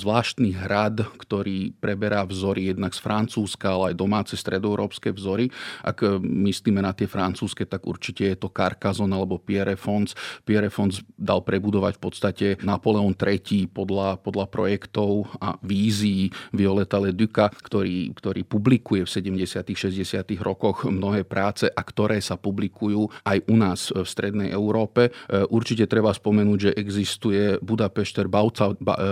zvláštny 0.00 0.54
hrad, 0.54 1.02
ktorý 1.20 1.76
preberá 1.76 2.24
vzory 2.24 2.72
jednak 2.72 2.94
z 2.96 3.02
Francúzska, 3.02 3.74
ale 3.74 3.92
aj 3.92 4.00
domáce 4.00 4.34
stredoeurópske 4.38 5.12
vzory. 5.12 5.50
Ak 5.82 6.00
myslíme 6.22 6.80
na 6.80 6.94
tie 6.94 7.10
francúzske, 7.10 7.66
tak 7.66 7.84
určite 7.84 8.30
je 8.30 8.36
to 8.38 8.48
Carcassonne 8.48 9.12
alebo 9.12 9.42
Pierre 9.42 9.74
Fons. 9.74 10.14
Pierre 10.46 10.70
Fons 10.70 11.02
dal 11.18 11.42
prebudovať 11.50 11.98
v 11.98 12.02
podstate 12.02 12.46
Napoleon 12.62 13.10
III 13.10 13.66
podľa, 13.74 14.22
podľa 14.22 14.46
projektov 14.46 15.26
a 15.42 15.58
vízií 15.66 16.30
Violeta 16.54 17.02
Leduca, 17.02 17.50
ktorý, 17.50 18.14
ktorý 18.14 18.46
publikuje 18.46 19.02
v 19.02 19.10
70. 19.10 19.66
60. 19.66 20.22
rokoch 20.38 20.86
mnohé 20.86 21.26
práce 21.26 21.66
a 21.66 21.82
ktoré 21.82 22.22
sa 22.22 22.38
publikujú 22.38 23.10
aj 23.26 23.38
u 23.50 23.54
nás 23.58 23.90
v 23.90 24.06
Strednej 24.06 24.54
Európe. 24.54 25.10
E, 25.10 25.42
určite 25.50 25.90
treba 25.90 26.14
spomenúť, 26.14 26.58
že 26.70 26.76
existuje 26.78 27.58
Budapešter 27.58 28.30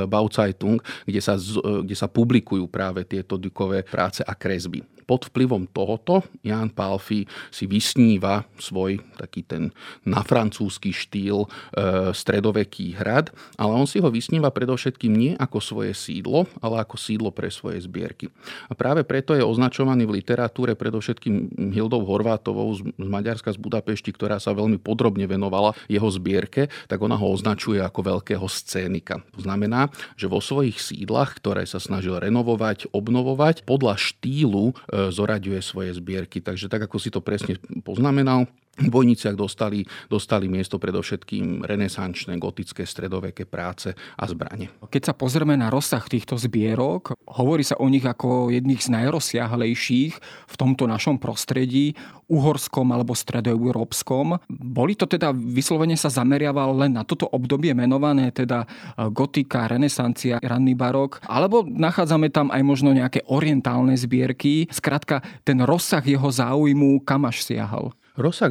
Bauzeitung, 0.06 0.78
kde 1.02 1.20
sa, 1.24 1.34
kde 1.82 1.96
sa 1.98 2.06
publikujú 2.06 2.70
práve 2.70 3.02
tieto 3.02 3.34
Dukové 3.34 3.82
práce 3.82 4.22
a 4.22 4.36
kresby 4.38 4.97
pod 5.08 5.32
vplyvom 5.32 5.64
tohoto 5.72 6.20
Jan 6.44 6.68
Palfi 6.68 7.24
si 7.48 7.64
vysníva 7.64 8.44
svoj 8.60 9.00
taký 9.16 9.40
ten 9.48 9.72
na 10.04 10.20
francúzsky 10.20 10.92
štýl 10.92 11.48
e, 11.48 12.12
stredoveký 12.12 13.00
hrad, 13.00 13.32
ale 13.56 13.72
on 13.72 13.88
si 13.88 14.04
ho 14.04 14.12
vysníva 14.12 14.52
predovšetkým 14.52 15.12
nie 15.16 15.32
ako 15.40 15.64
svoje 15.64 15.96
sídlo, 15.96 16.44
ale 16.60 16.84
ako 16.84 17.00
sídlo 17.00 17.32
pre 17.32 17.48
svoje 17.48 17.80
zbierky. 17.88 18.28
A 18.68 18.76
práve 18.76 19.00
preto 19.08 19.32
je 19.32 19.40
označovaný 19.40 20.04
v 20.04 20.20
literatúre 20.20 20.76
predovšetkým 20.76 21.56
Hildou 21.72 22.04
Horvátovou 22.04 22.68
z, 22.76 22.84
Maďarska 23.00 23.56
z 23.56 23.58
Budapešti, 23.58 24.12
ktorá 24.12 24.36
sa 24.36 24.52
veľmi 24.52 24.76
podrobne 24.76 25.24
venovala 25.24 25.72
jeho 25.88 26.12
zbierke, 26.12 26.68
tak 26.84 27.00
ona 27.00 27.16
ho 27.16 27.32
označuje 27.32 27.80
ako 27.80 28.18
veľkého 28.18 28.44
scénika. 28.44 29.24
To 29.32 29.40
znamená, 29.40 29.88
že 30.20 30.28
vo 30.28 30.44
svojich 30.44 30.76
sídlach, 30.76 31.38
ktoré 31.40 31.64
sa 31.64 31.80
snažil 31.80 32.20
renovovať, 32.20 32.90
obnovovať, 32.92 33.64
podľa 33.64 33.94
štýlu 33.96 34.74
e, 34.74 34.97
zoraďuje 35.08 35.60
svoje 35.62 35.90
zbierky. 35.94 36.42
Takže 36.42 36.66
tak, 36.66 36.86
ako 36.86 36.96
si 36.98 37.08
to 37.14 37.22
presne 37.22 37.56
poznamenal, 37.86 38.50
Bojniciach 38.78 39.34
dostali, 39.34 39.82
dostali 40.06 40.46
miesto 40.46 40.78
predovšetkým 40.78 41.66
renesančné, 41.66 42.38
gotické, 42.38 42.86
stredoveké 42.86 43.42
práce 43.42 43.90
a 44.14 44.24
zbranie. 44.30 44.70
Keď 44.86 45.02
sa 45.10 45.14
pozrieme 45.18 45.58
na 45.58 45.66
rozsah 45.66 46.02
týchto 46.06 46.38
zbierok, 46.38 47.18
hovorí 47.26 47.66
sa 47.66 47.74
o 47.82 47.90
nich 47.90 48.06
ako 48.06 48.54
jedných 48.54 48.78
z 48.78 48.94
najrozsiahlejších 48.94 50.14
v 50.22 50.54
tomto 50.54 50.86
našom 50.86 51.18
prostredí, 51.18 51.98
uhorskom 52.28 52.92
alebo 52.94 53.16
stredoeurópskom. 53.16 54.38
Boli 54.48 54.94
to 54.94 55.10
teda, 55.10 55.32
vyslovene 55.34 55.96
sa 55.96 56.12
zameriaval 56.12 56.76
len 56.86 56.94
na 56.94 57.02
toto 57.02 57.26
obdobie 57.26 57.74
menované, 57.74 58.30
teda 58.30 58.68
gotika, 59.10 59.66
renesancia, 59.66 60.38
ranný 60.38 60.76
barok, 60.78 61.24
alebo 61.26 61.66
nachádzame 61.66 62.30
tam 62.30 62.52
aj 62.54 62.62
možno 62.62 62.92
nejaké 62.94 63.24
orientálne 63.26 63.96
zbierky. 63.96 64.68
Skrátka, 64.70 65.24
ten 65.42 65.64
rozsah 65.64 66.04
jeho 66.04 66.28
záujmu 66.28 67.02
kam 67.02 67.26
až 67.26 67.42
siahal? 67.42 67.96
Rozsah 68.18 68.50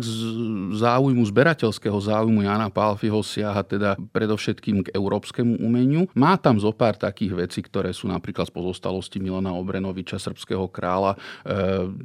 záujmu, 0.79 1.27
zberateľského 1.27 1.99
záujmu 1.99 2.39
Jana 2.39 2.71
Palfiho 2.71 3.19
siaha 3.19 3.67
teda 3.67 3.99
predovšetkým 4.15 4.87
k 4.87 4.95
európskemu 4.95 5.59
umeniu. 5.59 6.07
Má 6.15 6.39
tam 6.39 6.55
zo 6.55 6.71
pár 6.71 6.95
takých 6.95 7.35
vecí, 7.35 7.59
ktoré 7.59 7.91
sú 7.91 8.07
napríklad 8.07 8.47
z 8.47 8.55
pozostalosti 8.55 9.19
Milana 9.19 9.51
Obrenoviča, 9.51 10.23
srbského 10.23 10.71
kráľa. 10.71 11.19
E, 11.43 11.51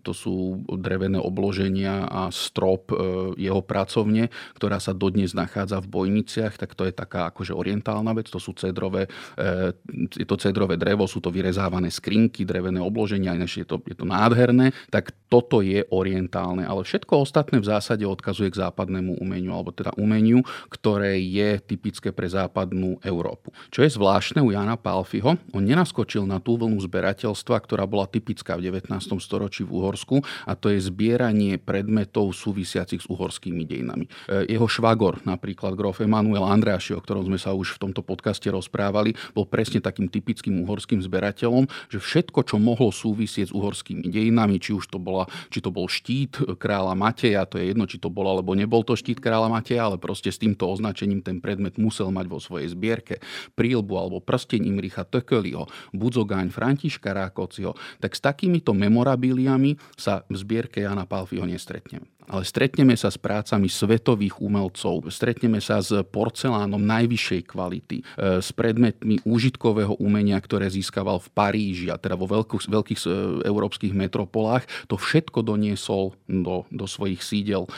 to 0.03 0.11
sú 0.11 0.67
drevené 0.75 1.23
obloženia 1.23 2.11
a 2.11 2.35
strop 2.35 2.91
e, 2.91 2.99
jeho 3.39 3.63
pracovne, 3.63 4.27
ktorá 4.59 4.83
sa 4.83 4.91
dodnes 4.91 5.31
nachádza 5.31 5.79
v 5.79 5.91
Bojniciach, 6.03 6.59
tak 6.59 6.75
to 6.75 6.83
je 6.83 6.93
taká 6.93 7.31
akože 7.31 7.55
orientálna 7.55 8.11
vec. 8.11 8.27
To 8.35 8.43
sú 8.43 8.59
cedrové, 8.59 9.07
e, 9.39 9.71
je 10.11 10.27
to 10.27 10.35
cedrové 10.35 10.75
drevo, 10.75 11.07
sú 11.07 11.23
to 11.23 11.31
vyrezávané 11.31 11.95
skrinky, 11.95 12.43
drevené 12.43 12.83
obloženia, 12.83 13.39
je 13.39 13.63
to, 13.63 13.79
je 13.87 13.95
to 13.95 14.03
nádherné. 14.03 14.75
Tak 14.91 15.15
toto 15.29 15.63
je 15.63 15.87
orientálne, 15.89 16.67
ale 16.67 16.83
všetko 16.83 17.25
ostatné 17.25 17.52
ostatné 17.53 17.69
v 17.69 17.73
zásade 17.77 18.05
odkazuje 18.09 18.49
k 18.49 18.65
západnému 18.65 19.21
umeniu, 19.21 19.53
alebo 19.53 19.77
teda 19.77 19.93
umeniu, 20.01 20.41
ktoré 20.73 21.21
je 21.21 21.61
typické 21.61 22.09
pre 22.09 22.25
západnú 22.25 22.97
Európu. 23.05 23.53
Čo 23.69 23.85
je 23.85 23.93
zvláštne 23.93 24.41
u 24.41 24.57
Jana 24.57 24.81
Palfiho, 24.81 25.37
on 25.53 25.61
nenaskočil 25.61 26.25
na 26.25 26.41
tú 26.41 26.57
vlnu 26.57 26.81
zberateľstva, 26.81 27.61
ktorá 27.61 27.85
bola 27.85 28.09
typická 28.09 28.57
v 28.57 28.73
19. 28.73 28.89
storočí 29.21 29.69
v 29.69 29.85
Uhorsku, 29.85 30.25
a 30.49 30.57
to 30.57 30.73
je 30.73 30.81
zbieranie 30.81 31.61
predmetov 31.61 32.33
súvisiacich 32.33 33.05
s 33.05 33.07
uhorskými 33.13 33.69
dejinami. 33.69 34.09
E, 34.33 34.49
jeho 34.57 34.65
švagor, 34.65 35.21
napríklad 35.29 35.77
grof 35.77 36.01
Emanuel 36.01 36.49
Andráši, 36.49 36.97
o 36.97 37.05
ktorom 37.05 37.29
sme 37.29 37.37
sa 37.37 37.53
už 37.53 37.77
v 37.77 37.85
tomto 37.85 38.01
podcaste 38.01 38.49
rozprávali, 38.49 39.13
bol 39.37 39.45
presne 39.45 39.85
takým 39.85 40.09
typickým 40.09 40.65
uhorským 40.65 41.05
zberateľom, 41.05 41.69
že 41.93 42.01
všetko, 42.01 42.49
čo 42.49 42.57
mohlo 42.57 42.89
súvisieť 42.89 43.53
s 43.53 43.57
uhorskými 43.57 44.09
dejinami, 44.09 44.57
či 44.57 44.73
už 44.73 44.89
to, 44.89 44.97
bola, 44.97 45.29
či 45.53 45.61
to 45.61 45.69
bol 45.69 45.85
štít 45.85 46.41
kráľa 46.57 46.97
Mateja, 46.97 47.42
a 47.43 47.51
to 47.51 47.59
je 47.59 47.75
jedno, 47.75 47.91
či 47.91 47.99
to 47.99 48.09
bol 48.09 48.31
alebo 48.31 48.55
nebol 48.55 48.87
to 48.87 48.95
štít 48.95 49.19
kráľa 49.19 49.51
Mateja, 49.51 49.91
ale 49.91 49.99
proste 49.99 50.31
s 50.31 50.39
týmto 50.39 50.71
označením 50.71 51.21
ten 51.21 51.43
predmet 51.43 51.77
musel 51.77 52.15
mať 52.15 52.27
vo 52.31 52.39
svojej 52.39 52.71
zbierke. 52.71 53.19
Prílbu 53.59 53.95
alebo 53.99 54.23
prsteň 54.23 54.71
Imricha 54.71 55.03
Tökeliho, 55.03 55.67
Budzogáň 55.91 56.55
Františka 56.55 57.11
Rákociho, 57.11 57.75
tak 57.99 58.15
s 58.15 58.23
takýmito 58.23 58.71
memorabiliami 58.73 59.77
sa 59.99 60.23
v 60.31 60.35
zbierke 60.39 60.87
Jana 60.87 61.05
Palfiho 61.05 61.45
nestretneme 61.45 62.07
ale 62.31 62.47
stretneme 62.47 62.95
sa 62.95 63.11
s 63.11 63.19
prácami 63.19 63.67
svetových 63.67 64.39
umelcov, 64.39 65.11
stretneme 65.11 65.59
sa 65.59 65.83
s 65.83 65.91
porcelánom 66.15 66.79
najvyššej 66.79 67.43
kvality, 67.51 67.97
e, 68.03 68.05
s 68.39 68.55
predmetmi 68.55 69.23
úžitkového 69.27 69.99
umenia, 69.99 70.39
ktoré 70.39 70.71
získaval 70.71 71.19
v 71.19 71.29
Paríži 71.35 71.87
a 71.91 71.99
teda 71.99 72.15
vo 72.15 72.31
veľkých, 72.31 72.71
veľkých 72.71 73.01
e, 73.03 73.09
európskych 73.47 73.95
metropolách. 73.97 74.69
To 74.87 74.95
všetko 74.95 75.43
doniesol 75.43 76.15
do, 76.31 76.69
do 76.71 76.87
svojich 76.87 77.25
sídel 77.25 77.67
e, 77.67 77.71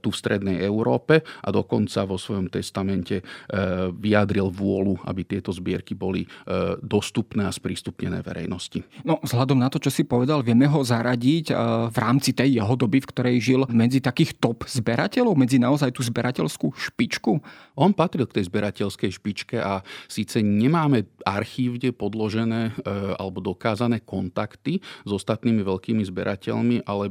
tu 0.00 0.08
v 0.08 0.16
strednej 0.16 0.64
Európe 0.64 1.20
a 1.44 1.48
dokonca 1.52 2.06
vo 2.08 2.16
svojom 2.16 2.48
testamente 2.48 3.26
vyjadril 3.98 4.48
vôľu, 4.52 5.04
aby 5.08 5.26
tieto 5.26 5.50
zbierky 5.50 5.96
boli 5.96 6.26
dostupné 6.82 7.48
a 7.48 7.52
sprístupnené 7.52 8.22
verejnosti. 8.22 8.84
No, 9.02 9.18
vzhľadom 9.22 9.58
na 9.58 9.68
to, 9.68 9.82
čo 9.82 9.90
si 9.90 10.06
povedal, 10.06 10.44
vieme 10.44 10.68
ho 10.68 10.80
zaradiť 10.84 11.46
v 11.90 11.96
rámci 11.96 12.36
tej 12.36 12.62
jeho 12.62 12.74
doby, 12.78 13.02
v 13.02 13.10
ktorej 13.10 13.36
žil 13.42 13.62
medzi 13.74 13.98
takých 13.98 14.38
top 14.38 14.62
zberateľov, 14.70 15.34
medzi 15.34 15.58
naozaj 15.58 15.90
tú 15.90 16.06
zberateľskú 16.06 16.70
špičku? 16.70 17.42
On 17.74 17.90
patril 17.90 18.30
k 18.30 18.38
tej 18.40 18.46
zberateľskej 18.46 19.10
špičke 19.18 19.58
a 19.58 19.82
síce 20.06 20.38
nemáme 20.38 21.10
archívne 21.26 21.90
podložené 21.90 22.70
e, 22.70 22.72
alebo 23.18 23.42
dokázané 23.42 23.98
kontakty 24.06 24.78
s 25.02 25.10
ostatnými 25.10 25.66
veľkými 25.66 26.06
zberateľmi, 26.06 26.86
ale 26.86 27.10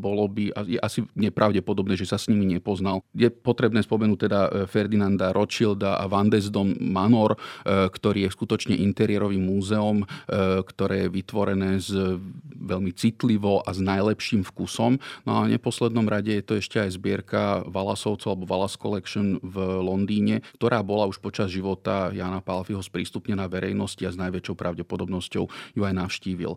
bolo 0.00 0.24
by 0.32 0.56
asi 0.80 1.04
nepravdepodobné, 1.12 2.00
že 2.00 2.08
sa 2.08 2.16
s 2.16 2.32
nimi 2.32 2.48
nepoznal. 2.48 3.04
Je 3.12 3.28
potrebné 3.28 3.84
spomenúť 3.84 4.18
teda 4.24 4.40
e, 4.40 4.50
Ferdinanda 4.64 5.36
Rothschilda 5.36 6.00
a 6.00 6.08
Van 6.08 6.32
Desdom 6.32 6.72
Manor, 6.80 7.36
e, 7.36 7.38
ktorý 7.92 8.24
je 8.24 8.32
skutočne 8.32 8.74
interiérovým 8.80 9.42
múzeum, 9.42 10.02
ktoré 10.64 11.06
je 11.06 11.12
vytvorené 11.12 11.82
s 11.82 11.90
veľmi 12.60 12.92
citlivo 12.94 13.60
a 13.66 13.70
s 13.74 13.80
najlepším 13.82 14.46
vkusom. 14.46 15.00
No 15.26 15.30
a 15.32 15.48
v 15.50 15.52
neposlednom 15.90 16.06
rade 16.06 16.30
je 16.38 16.44
to 16.46 16.54
ešte 16.62 16.78
aj 16.78 16.90
zbierka 16.94 17.66
Valasovcov 17.66 18.30
alebo 18.30 18.46
Valas 18.46 18.78
Collection 18.78 19.42
v 19.42 19.82
Londýne, 19.82 20.46
ktorá 20.54 20.86
bola 20.86 21.10
už 21.10 21.18
počas 21.18 21.50
života 21.50 22.14
Jana 22.14 22.38
Palfiho 22.38 22.78
sprístupnená 22.78 23.50
verejnosti 23.50 23.98
a 24.06 24.14
s 24.14 24.20
najväčšou 24.22 24.54
pravdepodobnosťou 24.54 25.44
ju 25.50 25.82
aj 25.82 25.94
navštívil. 25.98 26.54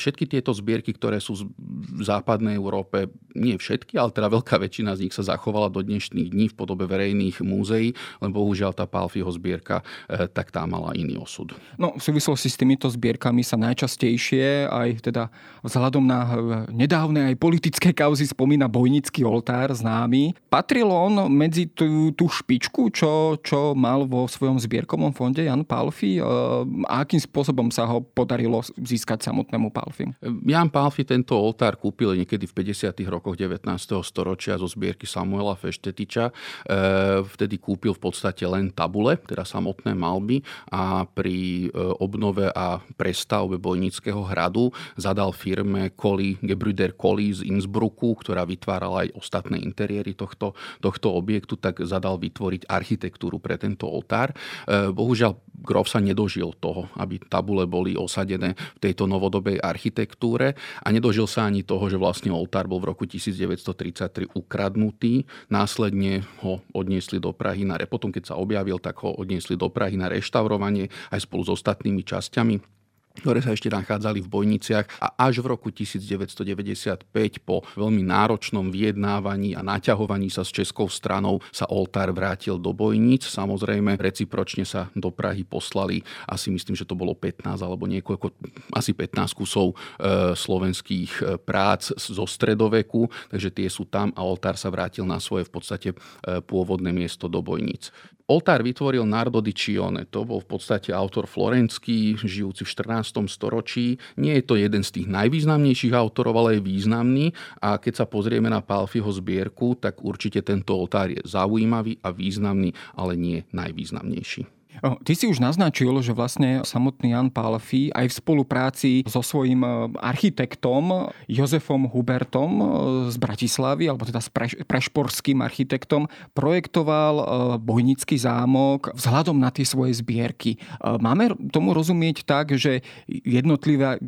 Všetky 0.00 0.24
tieto 0.24 0.56
zbierky, 0.56 0.96
ktoré 0.96 1.20
sú 1.20 1.52
v 1.60 2.00
západnej 2.00 2.56
Európe, 2.56 3.12
nie 3.36 3.60
všetky, 3.60 4.00
ale 4.00 4.16
teda 4.16 4.32
veľká 4.32 4.56
väčšina 4.56 4.96
z 4.96 5.06
nich 5.06 5.14
sa 5.14 5.36
zachovala 5.36 5.68
do 5.68 5.84
dnešných 5.84 6.32
dní 6.32 6.46
v 6.48 6.56
podobe 6.56 6.88
verejných 6.88 7.44
múzeí, 7.44 7.92
len 8.24 8.30
bohužiaľ 8.32 8.72
tá 8.72 8.88
Palfiho 8.88 9.28
zbierka, 9.28 9.84
tak 10.08 10.48
tá 10.48 10.64
mala 10.64 10.96
iný 10.96 11.20
osud. 11.20 11.52
No, 11.76 11.92
v 11.92 12.02
súvislosti 12.02 12.48
s 12.48 12.56
týmito 12.56 12.88
zbierkami 12.88 13.44
sa 13.44 13.60
najčastejšie 13.60 14.72
aj 14.72 14.88
teda 15.04 15.28
vzhľadom 15.60 16.04
na 16.08 16.20
eh, 16.24 16.36
nedávne 16.72 17.30
aj 17.32 17.34
politické 17.36 17.90
kauzy 17.90 18.30
spomína 18.30 18.69
Bojnický 18.70 19.26
oltár 19.26 19.74
známy. 19.74 20.32
Patril 20.46 20.86
on 20.86 21.26
medzi 21.26 21.66
tú, 21.66 22.14
tú 22.14 22.30
špičku, 22.30 22.94
čo, 22.94 23.36
čo 23.42 23.74
mal 23.74 24.06
vo 24.06 24.30
svojom 24.30 24.62
zbierkovom 24.62 25.10
fonde 25.10 25.42
Jan 25.42 25.66
Palfi 25.66 26.22
a 26.22 26.62
akým 27.02 27.18
spôsobom 27.18 27.68
sa 27.74 27.90
ho 27.90 28.00
podarilo 28.00 28.62
získať 28.78 29.26
samotnému 29.26 29.74
Palfi? 29.74 30.14
Jan 30.46 30.70
Palfi 30.70 31.02
tento 31.02 31.34
oltár 31.34 31.74
kúpil 31.74 32.14
niekedy 32.14 32.46
v 32.46 32.72
50. 32.72 32.94
rokoch 33.10 33.34
19. 33.34 33.66
storočia 34.06 34.54
zo 34.56 34.70
zbierky 34.70 35.04
Samuela 35.04 35.58
Feštetiča. 35.58 36.30
Eh, 36.30 37.20
vtedy 37.26 37.58
kúpil 37.58 37.92
v 37.98 38.00
podstate 38.00 38.46
len 38.46 38.70
tabule, 38.70 39.18
teda 39.26 39.42
samotné 39.42 39.92
malby 39.98 40.40
a 40.70 41.02
pri 41.04 41.70
obnove 41.98 42.48
a 42.54 42.78
prestavbe 42.94 43.56
Bojnického 43.56 44.22
hradu 44.24 44.70
zadal 44.94 45.32
firme 45.32 45.90
Koli, 45.96 46.36
Gebrüder 46.40 46.94
Koli 46.94 47.32
z 47.32 47.40
Innsbrucku, 47.46 48.14
ktorá 48.20 48.44
vytvárala 48.60 49.08
aj 49.08 49.16
ostatné 49.16 49.64
interiéry 49.64 50.12
tohto, 50.12 50.52
tohto 50.84 51.16
objektu, 51.16 51.56
tak 51.56 51.80
zadal 51.80 52.20
vytvoriť 52.20 52.68
architektúru 52.68 53.40
pre 53.40 53.56
tento 53.56 53.88
oltár. 53.88 54.36
E, 54.68 54.92
bohužiaľ, 54.92 55.40
Grof 55.60 55.92
sa 55.92 56.00
nedožil 56.00 56.56
toho, 56.56 56.88
aby 56.96 57.20
tabule 57.20 57.68
boli 57.68 57.92
osadené 57.96 58.56
v 58.76 58.80
tejto 58.80 59.04
novodobej 59.04 59.60
architektúre 59.60 60.56
a 60.80 60.88
nedožil 60.88 61.28
sa 61.28 61.48
ani 61.48 61.64
toho, 61.64 61.84
že 61.88 62.00
vlastne 62.00 62.32
oltár 62.32 62.64
bol 62.64 62.80
v 62.80 62.92
roku 62.92 63.04
1933 63.04 64.32
ukradnutý. 64.32 65.28
Následne 65.52 66.24
ho 66.40 66.64
odniesli 66.72 67.20
do 67.20 67.36
Prahy 67.36 67.68
na 67.68 67.76
potom 67.84 68.08
keď 68.08 68.32
sa 68.32 68.34
objavil, 68.40 68.80
tak 68.80 69.04
ho 69.04 69.12
odniesli 69.12 69.56
do 69.56 69.68
Prahy 69.68 70.00
na 70.00 70.08
reštaurovanie 70.08 70.88
aj 71.12 71.28
spolu 71.28 71.44
s 71.44 71.52
ostatnými 71.60 72.04
časťami 72.04 72.79
ktoré 73.20 73.44
sa 73.44 73.52
ešte 73.52 73.68
nachádzali 73.68 74.24
v 74.24 74.28
Bojniciach 74.28 74.86
a 75.00 75.14
až 75.28 75.44
v 75.44 75.52
roku 75.52 75.68
1995 75.68 77.06
po 77.44 77.62
veľmi 77.76 78.02
náročnom 78.02 78.72
vyjednávaní 78.72 79.54
a 79.54 79.60
naťahovaní 79.60 80.32
sa 80.32 80.42
s 80.42 80.50
českou 80.50 80.88
stranou 80.88 81.44
sa 81.52 81.68
oltár 81.68 82.10
vrátil 82.16 82.56
do 82.56 82.72
Bojnic. 82.72 83.28
Samozrejme, 83.28 84.00
recipročne 84.00 84.64
sa 84.64 84.88
do 84.96 85.12
Prahy 85.12 85.44
poslali 85.44 86.02
asi 86.26 86.50
myslím, 86.50 86.78
že 86.78 86.86
to 86.86 86.96
bolo 86.96 87.12
15 87.12 87.60
alebo 87.60 87.84
niekoľko, 87.90 88.32
asi 88.74 88.94
15 88.94 89.34
kusov 89.34 89.74
e, 89.74 90.34
slovenských 90.34 91.10
e, 91.20 91.22
prác 91.42 91.92
zo 91.96 92.24
stredoveku, 92.24 93.10
takže 93.30 93.50
tie 93.50 93.68
sú 93.68 93.86
tam 93.86 94.14
a 94.14 94.22
oltár 94.24 94.54
sa 94.54 94.70
vrátil 94.70 95.04
na 95.04 95.18
svoje 95.18 95.46
v 95.46 95.52
podstate 95.52 95.88
e, 95.92 95.96
pôvodné 96.44 96.94
miesto 96.94 97.26
do 97.26 97.42
Bojnic. 97.42 97.90
Oltár 98.30 98.62
vytvoril 98.62 99.02
Nardo 99.02 99.42
di 99.42 99.50
Cione, 99.50 100.06
to 100.06 100.22
bol 100.22 100.38
v 100.38 100.54
podstate 100.54 100.94
autor 100.94 101.26
florenský, 101.26 102.14
žijúci 102.14 102.62
v 102.62 102.70
14. 103.02 103.09
storočí. 103.26 103.98
Nie 104.14 104.38
je 104.38 104.44
to 104.46 104.54
jeden 104.54 104.86
z 104.86 105.02
tých 105.02 105.08
najvýznamnejších 105.10 105.96
autorov, 105.96 106.38
ale 106.38 106.60
je 106.60 106.66
významný 106.68 107.26
a 107.58 107.80
keď 107.80 108.04
sa 108.04 108.06
pozrieme 108.06 108.46
na 108.46 108.62
Palfiho 108.62 109.10
zbierku, 109.10 109.74
tak 109.80 110.04
určite 110.04 110.44
tento 110.44 110.78
oltár 110.78 111.10
je 111.10 111.22
zaujímavý 111.26 111.98
a 112.04 112.14
významný, 112.14 112.76
ale 112.94 113.16
nie 113.16 113.42
najvýznamnejší. 113.50 114.59
Ty 114.80 115.12
si 115.12 115.28
už 115.28 115.42
naznačil, 115.44 115.92
že 116.00 116.16
vlastne 116.16 116.64
samotný 116.64 117.12
Jan 117.12 117.28
Palfi 117.28 117.92
aj 117.92 118.06
v 118.08 118.14
spolupráci 118.16 118.90
so 119.04 119.20
svojím 119.20 119.60
e, 119.60 119.68
architektom 120.00 121.12
Jozefom 121.28 121.90
Hubertom 121.90 122.52
e, 122.56 122.64
z 123.12 123.16
Bratislavy, 123.20 123.92
alebo 123.92 124.08
teda 124.08 124.24
s 124.24 124.32
prešporským 124.64 125.44
architektom, 125.44 126.08
projektoval 126.32 127.14
e, 127.20 127.24
Bojnický 127.60 128.16
zámok 128.16 128.96
vzhľadom 128.96 129.36
na 129.36 129.52
tie 129.52 129.68
svoje 129.68 130.00
zbierky. 130.00 130.56
Máme 130.80 131.36
tomu 131.52 131.76
rozumieť 131.76 132.24
tak, 132.24 132.56
že 132.56 132.80
jednotlivá 133.06 134.00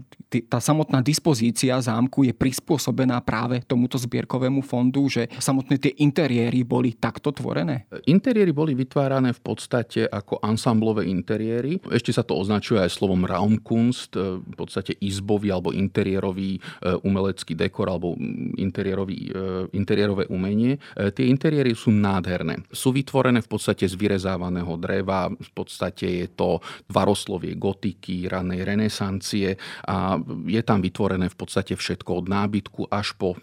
tá 0.48 0.58
samotná 0.62 1.04
dispozícia 1.04 1.76
zámku 1.76 2.24
je 2.24 2.32
prispôsobená 2.32 3.20
práve 3.20 3.60
tomuto 3.68 4.00
zbierkovému 4.00 4.64
fondu, 4.64 5.12
že 5.12 5.28
samotné 5.36 5.76
tie 5.76 5.92
interiéry 6.00 6.64
boli 6.64 6.96
takto 6.96 7.28
tvorené? 7.34 7.84
Interiéry 8.08 8.56
boli 8.56 8.72
vytvárané 8.72 9.36
v 9.36 9.42
podstate 9.44 10.08
ako 10.08 10.40
ansamblové 10.52 11.08
interiéry. 11.08 11.80
Ešte 11.88 12.12
sa 12.12 12.22
to 12.22 12.36
označuje 12.36 12.78
aj 12.78 12.92
slovom 12.92 13.24
Raumkunst, 13.24 14.14
e, 14.14 14.38
v 14.44 14.56
podstate 14.56 14.92
izbový 15.00 15.48
alebo 15.48 15.72
interiérový 15.72 16.56
e, 16.56 16.60
umelecký 17.02 17.56
dekor 17.56 17.88
alebo 17.88 18.14
interiérový, 18.60 19.32
e, 19.32 19.72
interiérové 19.72 20.28
umenie. 20.28 20.76
Tie 20.94 21.26
interiéry 21.26 21.72
sú 21.72 21.90
nádherné. 21.90 22.62
Sú 22.70 22.92
vytvorené 22.92 23.40
v 23.40 23.48
podstate 23.48 23.88
z 23.88 23.94
vyrezávaného 23.96 24.76
dreva, 24.76 25.32
v 25.32 25.50
podstate 25.56 26.24
je 26.24 26.28
to 26.32 26.60
tvaroslovie 26.90 27.56
gotiky, 27.56 28.28
ranej 28.28 28.66
renesancie 28.66 29.56
a 29.88 30.20
je 30.46 30.62
tam 30.62 30.82
vytvorené 30.84 31.32
v 31.32 31.36
podstate 31.36 31.74
všetko 31.78 32.24
od 32.24 32.26
nábytku 32.28 32.80
až 32.92 33.16
po 33.16 33.38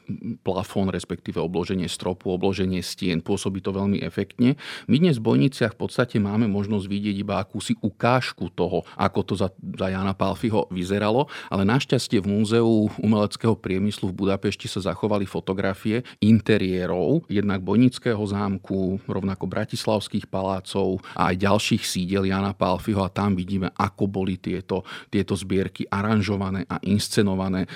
plafón, 0.46 0.94
respektíve 0.94 1.42
obloženie 1.42 1.90
stropu, 1.90 2.30
obloženie 2.30 2.84
stien. 2.84 3.24
Pôsobí 3.24 3.64
to 3.64 3.74
veľmi 3.74 4.04
efektne. 4.04 4.60
My 4.86 4.98
dnes 5.00 5.18
v 5.18 5.28
Bojniciach 5.34 5.74
v 5.76 5.80
podstate 5.88 6.18
máme 6.20 6.46
možnosť 6.52 6.86
vidieť 6.86 6.99
iba 7.08 7.40
akúsi 7.40 7.80
ukážku 7.80 8.52
toho, 8.52 8.84
ako 9.00 9.20
to 9.24 9.34
za, 9.40 9.48
za 9.56 9.88
Jana 9.88 10.12
Palfiho 10.12 10.68
vyzeralo, 10.68 11.32
ale 11.48 11.64
našťastie 11.64 12.20
v 12.20 12.28
Múzeu 12.28 12.92
umeleckého 13.00 13.56
priemyslu 13.56 14.12
v 14.12 14.28
Budapešti 14.28 14.68
sa 14.68 14.84
zachovali 14.84 15.24
fotografie 15.24 16.04
interiérov, 16.20 17.24
jednak 17.32 17.64
Bojnického 17.64 18.20
zámku, 18.26 19.00
rovnako 19.08 19.46
Bratislavských 19.48 20.28
palácov 20.28 21.00
a 21.16 21.32
aj 21.32 21.36
ďalších 21.40 21.84
sídel 21.86 22.28
Jana 22.28 22.52
Palfiho 22.52 23.06
a 23.06 23.14
tam 23.14 23.38
vidíme, 23.38 23.72
ako 23.78 24.10
boli 24.10 24.42
tieto, 24.42 24.84
tieto 25.08 25.38
zbierky 25.38 25.86
aranžované 25.88 26.66
a 26.68 26.82
inscenované 26.84 27.66
e, 27.66 27.70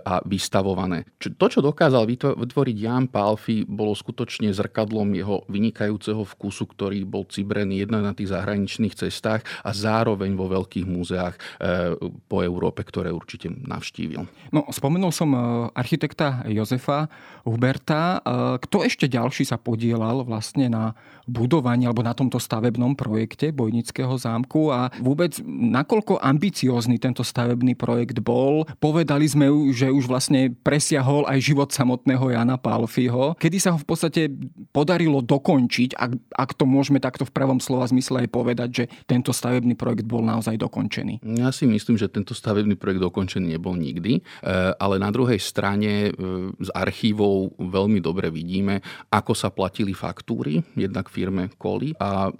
a 0.00 0.24
vystavované. 0.24 1.04
To, 1.20 1.46
čo 1.46 1.60
dokázal 1.60 2.08
vytvoriť 2.08 2.76
Jan 2.76 3.06
Palfi, 3.12 3.62
bolo 3.68 3.92
skutočne 3.92 4.50
zrkadlom 4.50 5.12
jeho 5.14 5.44
vynikajúceho 5.46 6.24
vkusu, 6.24 6.64
ktorý 6.72 7.04
bol 7.04 7.28
cibrený 7.28 7.84
jednak 7.84 8.02
na 8.02 8.12
tých 8.16 8.32
zahraničných 8.32 8.63
zahraničných 8.64 8.96
cestách 8.96 9.44
a 9.60 9.70
zároveň 9.76 10.32
vo 10.32 10.48
veľkých 10.48 10.88
múzeách 10.88 11.36
eh, 11.36 11.92
po 12.26 12.40
Európe, 12.40 12.80
ktoré 12.80 13.12
určite 13.12 13.52
navštívil. 13.52 14.24
No, 14.50 14.64
spomenul 14.72 15.12
som 15.12 15.30
eh, 15.36 15.40
architekta 15.76 16.48
Jozefa 16.48 17.12
Huberta. 17.44 18.24
Eh, 18.24 18.56
kto 18.64 18.88
ešte 18.88 19.06
ďalší 19.06 19.44
sa 19.44 19.60
podielal 19.60 20.24
vlastne 20.24 20.72
na 20.72 20.96
budovaní 21.28 21.84
alebo 21.84 22.04
na 22.04 22.16
tomto 22.16 22.40
stavebnom 22.40 22.96
projekte 22.96 23.52
Bojnického 23.52 24.16
zámku 24.16 24.72
a 24.72 24.92
vôbec 25.00 25.36
nakoľko 25.44 26.20
ambiciózny 26.20 27.00
tento 27.00 27.24
stavebný 27.24 27.76
projekt 27.76 28.20
bol. 28.20 28.68
Povedali 28.80 29.28
sme, 29.28 29.48
že 29.72 29.88
už 29.88 30.08
vlastne 30.08 30.52
presiahol 30.64 31.24
aj 31.28 31.40
život 31.40 31.68
samotného 31.72 32.32
Jana 32.32 32.56
Palfiho, 32.60 33.36
kedy 33.40 33.56
sa 33.60 33.72
ho 33.76 33.78
v 33.80 33.88
podstate 33.88 34.28
podarilo 34.72 35.24
dokončiť, 35.24 35.96
ak, 35.96 36.12
ak 36.36 36.50
to 36.56 36.64
môžeme 36.68 37.00
takto 37.00 37.24
v 37.24 37.32
pravom 37.32 37.58
slova 37.58 37.88
zmysle 37.88 38.24
aj 38.24 38.28
povedať 38.30 38.53
povedať, 38.54 38.70
že 38.70 38.84
tento 39.10 39.34
stavebný 39.34 39.74
projekt 39.74 40.06
bol 40.06 40.22
naozaj 40.22 40.54
dokončený? 40.62 41.26
Ja 41.26 41.50
si 41.50 41.66
myslím, 41.66 41.98
že 41.98 42.06
tento 42.06 42.38
stavebný 42.38 42.78
projekt 42.78 43.02
dokončený 43.02 43.58
nebol 43.58 43.74
nikdy, 43.74 44.22
e, 44.22 44.22
ale 44.78 45.02
na 45.02 45.10
druhej 45.10 45.42
strane 45.42 46.08
e, 46.08 46.10
z 46.62 46.70
archívov 46.70 47.58
veľmi 47.58 47.98
dobre 47.98 48.30
vidíme, 48.30 48.78
ako 49.10 49.34
sa 49.34 49.50
platili 49.50 49.90
faktúry, 49.90 50.62
jednak 50.78 51.10
firme 51.10 51.50
Koli 51.58 51.98
a 51.98 52.30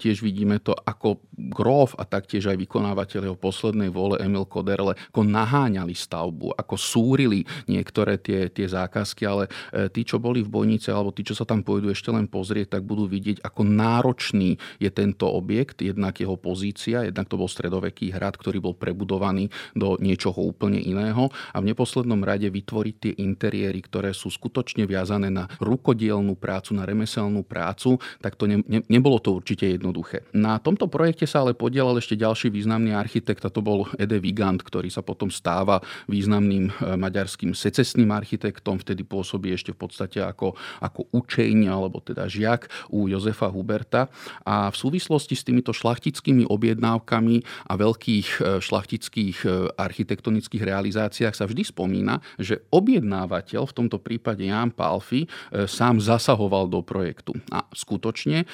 tiež 0.00 0.24
vidíme 0.24 0.56
to, 0.64 0.72
ako 0.72 1.20
Grof 1.36 1.92
a 2.00 2.08
taktiež 2.08 2.48
aj 2.48 2.56
vykonávateľ 2.56 3.28
jeho 3.28 3.38
poslednej 3.38 3.92
vole 3.92 4.16
Emil 4.18 4.48
Koderle, 4.48 4.96
ako 5.12 5.22
naháňali 5.22 5.92
stavbu, 5.92 6.56
ako 6.56 6.74
súrili 6.80 7.44
niektoré 7.68 8.16
tie, 8.16 8.48
tie 8.48 8.64
zákazky, 8.64 9.22
ale 9.28 9.52
e, 9.70 9.92
tí, 9.92 10.02
čo 10.08 10.16
boli 10.16 10.40
v 10.40 10.48
Bojnice 10.48 10.88
alebo 10.88 11.12
tí, 11.12 11.20
čo 11.20 11.36
sa 11.36 11.44
tam 11.44 11.60
pôjdu 11.60 11.92
ešte 11.92 12.08
len 12.08 12.24
pozrieť, 12.24 12.80
tak 12.80 12.88
budú 12.88 13.04
vidieť, 13.04 13.44
ako 13.44 13.60
náročný 13.68 14.56
je 14.80 14.90
tento 14.90 15.28
objekt, 15.28 15.57
jednak 15.64 16.18
jeho 16.20 16.36
pozícia, 16.36 17.06
jednak 17.06 17.26
to 17.26 17.40
bol 17.40 17.48
stredoveký 17.48 18.12
hrad, 18.12 18.36
ktorý 18.36 18.60
bol 18.60 18.74
prebudovaný 18.76 19.48
do 19.74 19.96
niečoho 19.98 20.38
úplne 20.38 20.78
iného 20.78 21.32
a 21.54 21.58
v 21.58 21.68
neposlednom 21.72 22.20
rade 22.22 22.46
vytvoriť 22.50 22.94
tie 22.98 23.12
interiéry, 23.22 23.80
ktoré 23.82 24.12
sú 24.12 24.28
skutočne 24.28 24.84
viazané 24.84 25.32
na 25.32 25.48
rukodielnú 25.58 26.36
prácu, 26.36 26.76
na 26.76 26.84
remeselnú 26.84 27.42
prácu, 27.42 27.98
tak 28.20 28.36
to 28.36 28.46
ne, 28.46 28.60
ne, 28.66 28.84
nebolo 28.86 29.18
to 29.18 29.34
určite 29.34 29.64
jednoduché. 29.66 30.28
Na 30.36 30.60
tomto 30.60 30.86
projekte 30.86 31.24
sa 31.24 31.42
ale 31.42 31.56
podielal 31.56 31.96
ešte 31.98 32.14
ďalší 32.18 32.52
významný 32.52 32.92
architekt 32.94 33.42
a 33.46 33.52
to 33.52 33.64
bol 33.64 33.88
Ede 33.96 34.20
Vigant, 34.20 34.60
ktorý 34.60 34.92
sa 34.92 35.00
potom 35.00 35.32
stáva 35.32 35.80
významným 36.06 36.68
e, 36.68 36.72
maďarským 36.96 37.56
secesným 37.56 38.12
architektom, 38.12 38.78
vtedy 38.82 39.02
pôsobí 39.02 39.50
ešte 39.54 39.72
v 39.72 39.78
podstate 39.80 40.18
ako, 40.20 40.54
ako 40.84 41.08
učeň 41.16 41.70
alebo 41.72 42.04
teda 42.04 42.28
žiak 42.28 42.68
u 42.92 43.08
Jozefa 43.08 43.48
Huberta 43.48 44.12
a 44.44 44.68
v 44.68 44.76
súvislosti 44.76 45.34
s 45.34 45.47
týmito 45.48 45.72
šlachtickými 45.72 46.44
objednávkami 46.44 47.36
a 47.68 47.72
veľkých 47.80 48.28
e, 48.28 48.40
šlachtických 48.60 49.36
e, 49.42 49.48
architektonických 49.80 50.62
realizáciách 50.62 51.32
sa 51.32 51.48
vždy 51.48 51.64
spomína, 51.64 52.20
že 52.36 52.60
objednávateľ, 52.68 53.64
v 53.64 53.76
tomto 53.76 53.96
prípade 53.96 54.44
Jan 54.44 54.68
Palfi, 54.68 55.24
sám 55.64 56.04
zasahoval 56.04 56.68
do 56.68 56.84
projektu. 56.84 57.32
A 57.48 57.64
skutočne 57.72 58.44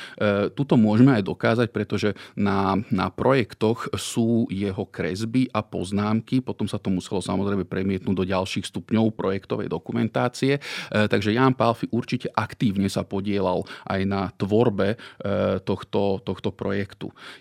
tuto 0.54 0.76
môžeme 0.78 1.16
aj 1.16 1.24
dokázať, 1.26 1.68
pretože 1.74 2.12
na, 2.38 2.78
na 2.92 3.08
projektoch 3.10 3.90
sú 3.96 4.46
jeho 4.52 4.84
kresby 4.86 5.48
a 5.50 5.64
poznámky, 5.64 6.44
potom 6.44 6.68
sa 6.68 6.76
to 6.76 6.92
muselo 6.92 7.24
samozrejme 7.24 7.64
premietnúť 7.64 8.14
do 8.14 8.24
ďalších 8.28 8.68
stupňov 8.68 9.16
projektovej 9.16 9.72
dokumentácie. 9.72 10.58
E, 10.58 10.60
takže 11.08 11.32
Jan 11.32 11.56
Palfi 11.56 11.88
určite 11.90 12.28
aktívne 12.36 12.86
sa 12.92 13.02
podielal 13.02 13.64
aj 13.88 14.00
na 14.04 14.30
tvorbe 14.36 14.94
e, 14.94 14.96
tohto, 15.64 16.20
tohto 16.20 16.50
projektu. 16.52 16.83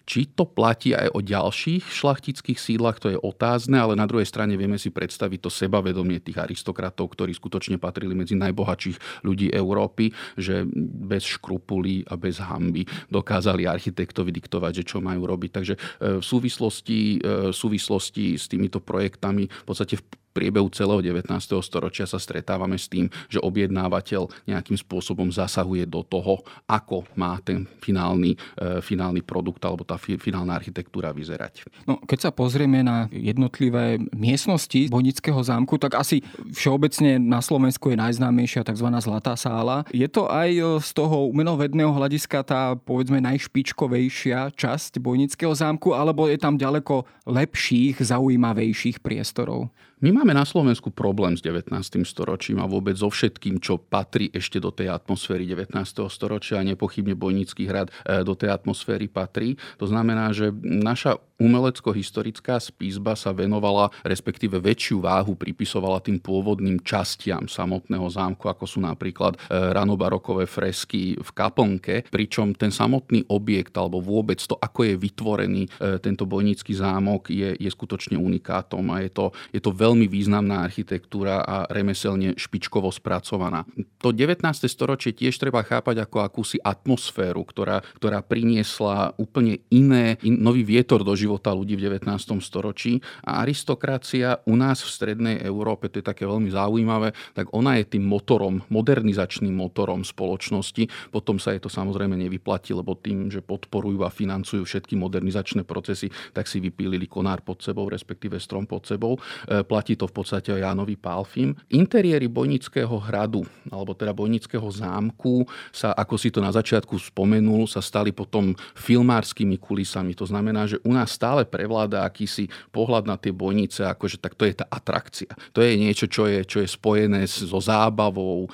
Či 0.08 0.32
to 0.32 0.48
platí 0.48 0.96
aj 0.96 1.12
o 1.12 1.20
ďalších 1.20 1.84
šlachtických 1.84 2.60
sídlach, 2.60 2.98
to 3.04 3.12
je 3.12 3.20
otázne, 3.20 3.76
ale 3.76 4.00
na 4.00 4.08
druhej 4.08 4.26
strane 4.26 4.56
vieme 4.56 4.80
si 4.80 4.90
predstaviť 4.90 5.40
to 5.44 5.50
sebavedomie 5.52 6.24
tých 6.24 6.40
aristokratov, 6.40 7.12
ktorí 7.12 7.36
skutočne 7.36 7.76
patrili 7.78 8.16
medzi 8.16 8.40
najbohatších 8.40 9.26
ľudí 9.28 9.52
Európy, 9.52 10.14
že 10.40 10.64
bez 11.10 11.28
škrupulí 11.28 12.08
a 12.08 12.16
bez 12.16 12.40
hamby 12.40 12.88
dokázali 13.12 13.68
architektovi 13.68 14.32
diktovať, 14.32 14.84
že 14.84 14.96
čo 14.96 14.98
majú 15.04 15.28
robiť. 15.28 15.52
Takže 15.52 15.74
e, 15.76 15.80
v 16.20 16.24
súvislosti, 16.24 17.20
v 17.24 17.56
súvislosti 17.56 18.36
s 18.38 18.48
týmito 18.48 18.80
projektami 18.80 19.50
v 19.50 19.66
podstate 19.66 19.98
v 19.98 20.04
priebehu 20.34 20.68
celého 20.74 21.00
19. 21.00 21.30
storočia 21.62 22.10
sa 22.10 22.18
stretávame 22.18 22.76
s 22.76 22.90
tým, 22.90 23.08
že 23.30 23.38
objednávateľ 23.40 24.50
nejakým 24.50 24.76
spôsobom 24.76 25.30
zasahuje 25.30 25.86
do 25.86 26.02
toho, 26.02 26.42
ako 26.66 27.06
má 27.14 27.38
ten 27.46 27.70
finálny, 27.80 28.34
e, 28.58 28.82
finálny 28.82 29.22
produkt 29.22 29.62
alebo 29.62 29.86
tá 29.86 29.96
finálna 30.02 30.58
architektúra 30.58 31.14
vyzerať. 31.14 31.70
No, 31.86 32.02
keď 32.02 32.30
sa 32.30 32.32
pozrieme 32.34 32.82
na 32.82 33.06
jednotlivé 33.14 34.02
miestnosti 34.12 34.90
Bojnického 34.90 35.38
zámku, 35.38 35.78
tak 35.78 35.96
asi 36.02 36.26
všeobecne 36.52 37.22
na 37.22 37.40
Slovensku 37.40 37.94
je 37.94 37.98
najznámejšia 38.02 38.66
tzv. 38.66 38.88
Zlatá 39.04 39.38
sála. 39.38 39.86
Je 39.94 40.08
to 40.10 40.26
aj 40.32 40.82
z 40.82 40.90
toho 40.96 41.30
umenovedného 41.30 41.94
hľadiska 41.94 42.42
tá 42.42 42.74
povedzme 42.74 43.22
najšpičkovejšia 43.22 44.56
časť 44.56 44.98
Bojnického 44.98 45.54
zámku, 45.54 45.94
alebo 45.94 46.26
je 46.26 46.40
tam 46.40 46.58
ďaleko 46.58 47.06
lepších, 47.28 48.02
zaujímavejších 48.02 49.04
priestorov? 49.04 49.70
My 50.04 50.12
máme 50.12 50.36
na 50.36 50.44
Slovensku 50.44 50.92
problém 50.92 51.40
s 51.40 51.42
19. 51.48 51.72
storočím 52.04 52.60
a 52.60 52.68
vôbec 52.68 52.92
so 53.00 53.08
všetkým, 53.08 53.64
čo 53.64 53.80
patrí 53.80 54.28
ešte 54.36 54.60
do 54.60 54.68
tej 54.68 54.92
atmosféry 54.92 55.48
19. 55.48 55.80
storočia 56.12 56.60
a 56.60 56.68
nepochybne 56.68 57.16
Bojnický 57.16 57.72
hrad 57.72 57.88
e, 58.04 58.20
do 58.28 58.36
tej 58.36 58.52
atmosféry 58.52 59.08
patrí. 59.08 59.56
To 59.80 59.88
znamená, 59.88 60.36
že 60.36 60.52
naša 60.60 61.24
umelecko-historická 61.44 62.56
spísba 62.64 63.20
sa 63.20 63.36
venovala, 63.36 63.92
respektíve 64.08 64.64
väčšiu 64.64 65.04
váhu 65.04 65.36
pripisovala 65.36 66.00
tým 66.00 66.24
pôvodným 66.24 66.80
častiam 66.88 67.52
samotného 67.52 68.08
zámku, 68.08 68.48
ako 68.48 68.64
sú 68.64 68.80
napríklad 68.80 69.36
e, 69.36 69.40
ranobarokové 69.52 70.48
fresky 70.48 71.20
v 71.20 71.30
kaplnke, 71.36 72.08
pričom 72.08 72.56
ten 72.56 72.72
samotný 72.72 73.28
objekt 73.28 73.76
alebo 73.76 74.00
vôbec 74.00 74.40
to, 74.40 74.56
ako 74.56 74.88
je 74.88 74.94
vytvorený 74.96 75.64
e, 75.68 76.00
tento 76.00 76.24
bojnický 76.24 76.72
zámok, 76.72 77.28
je, 77.28 77.60
je 77.60 77.70
skutočne 77.70 78.16
unikátom 78.16 78.88
a 78.96 79.04
je 79.04 79.12
to, 79.12 79.26
je 79.52 79.60
to 79.60 79.76
veľmi 79.76 80.08
významná 80.08 80.64
architektúra 80.64 81.44
a 81.44 81.68
remeselne 81.68 82.40
špičkovo 82.40 82.88
spracovaná. 82.88 83.68
To 84.00 84.16
19. 84.16 84.40
storočie 84.72 85.12
tiež 85.12 85.36
treba 85.36 85.60
chápať 85.66 86.08
ako 86.08 86.24
akúsi 86.24 86.58
atmosféru, 86.64 87.44
ktorá, 87.44 87.84
ktorá 88.00 88.24
priniesla 88.24 89.12
úplne 89.20 89.60
iné, 89.68 90.16
in, 90.24 90.40
nový 90.40 90.64
vietor 90.64 91.04
do 91.04 91.12
života 91.18 91.33
ľudí 91.40 91.80
v 91.80 91.90
19. 91.90 92.10
storočí 92.44 93.00
a 93.24 93.42
aristokracia 93.42 94.44
u 94.46 94.54
nás 94.60 94.84
v 94.84 94.90
strednej 94.90 95.36
Európe, 95.42 95.88
to 95.88 96.04
je 96.04 96.06
také 96.06 96.28
veľmi 96.28 96.52
zaujímavé, 96.52 97.16
tak 97.34 97.50
ona 97.56 97.80
je 97.80 97.98
tým 97.98 98.04
motorom, 98.06 98.62
modernizačným 98.70 99.54
motorom 99.54 100.04
spoločnosti. 100.04 101.14
Potom 101.14 101.38
sa 101.40 101.56
je 101.56 101.64
to 101.64 101.70
samozrejme 101.72 102.14
nevyplatí, 102.18 102.76
lebo 102.76 102.98
tým, 102.98 103.32
že 103.32 103.40
podporujú 103.40 104.04
a 104.04 104.12
financujú 104.12 104.66
všetky 104.66 104.98
modernizačné 105.00 105.64
procesy, 105.64 106.10
tak 106.36 106.50
si 106.50 106.60
vypílili 106.60 107.08
konár 107.08 107.46
pod 107.46 107.62
sebou, 107.62 107.88
respektíve 107.88 108.42
strom 108.42 108.68
pod 108.68 108.84
sebou. 108.86 109.16
E, 109.48 109.64
platí 109.64 109.96
to 109.96 110.10
v 110.10 110.16
podstate 110.16 110.52
aj 110.52 110.62
Jánovi 110.74 110.96
Pálfim. 111.00 111.56
Interiéry 111.72 112.28
Bojnického 112.28 112.98
hradu, 113.00 113.46
alebo 113.70 113.94
teda 113.94 114.12
Bojnického 114.12 114.66
zámku 114.68 115.46
sa, 115.72 115.94
ako 115.94 116.16
si 116.18 116.30
to 116.34 116.44
na 116.44 116.52
začiatku 116.52 116.98
spomenul, 117.00 117.70
sa 117.70 117.80
stali 117.80 118.12
potom 118.12 118.58
filmárskymi 118.76 119.58
kulisami. 119.62 120.18
To 120.18 120.26
znamená, 120.28 120.66
že 120.66 120.82
u 120.84 120.92
nás 120.92 121.16
stále 121.24 121.48
prevláda 121.48 122.04
akýsi 122.04 122.52
pohľad 122.76 123.08
na 123.08 123.16
tie 123.16 123.32
bojnice, 123.32 123.88
akože 123.88 124.20
tak 124.20 124.36
to 124.36 124.44
je 124.44 124.60
tá 124.60 124.68
atrakcia. 124.68 125.32
To 125.56 125.64
je 125.64 125.80
niečo, 125.80 126.12
čo 126.12 126.28
je, 126.28 126.44
čo 126.44 126.60
je 126.60 126.68
spojené 126.68 127.24
so 127.24 127.64
zábavou, 127.64 128.44
e, 128.44 128.50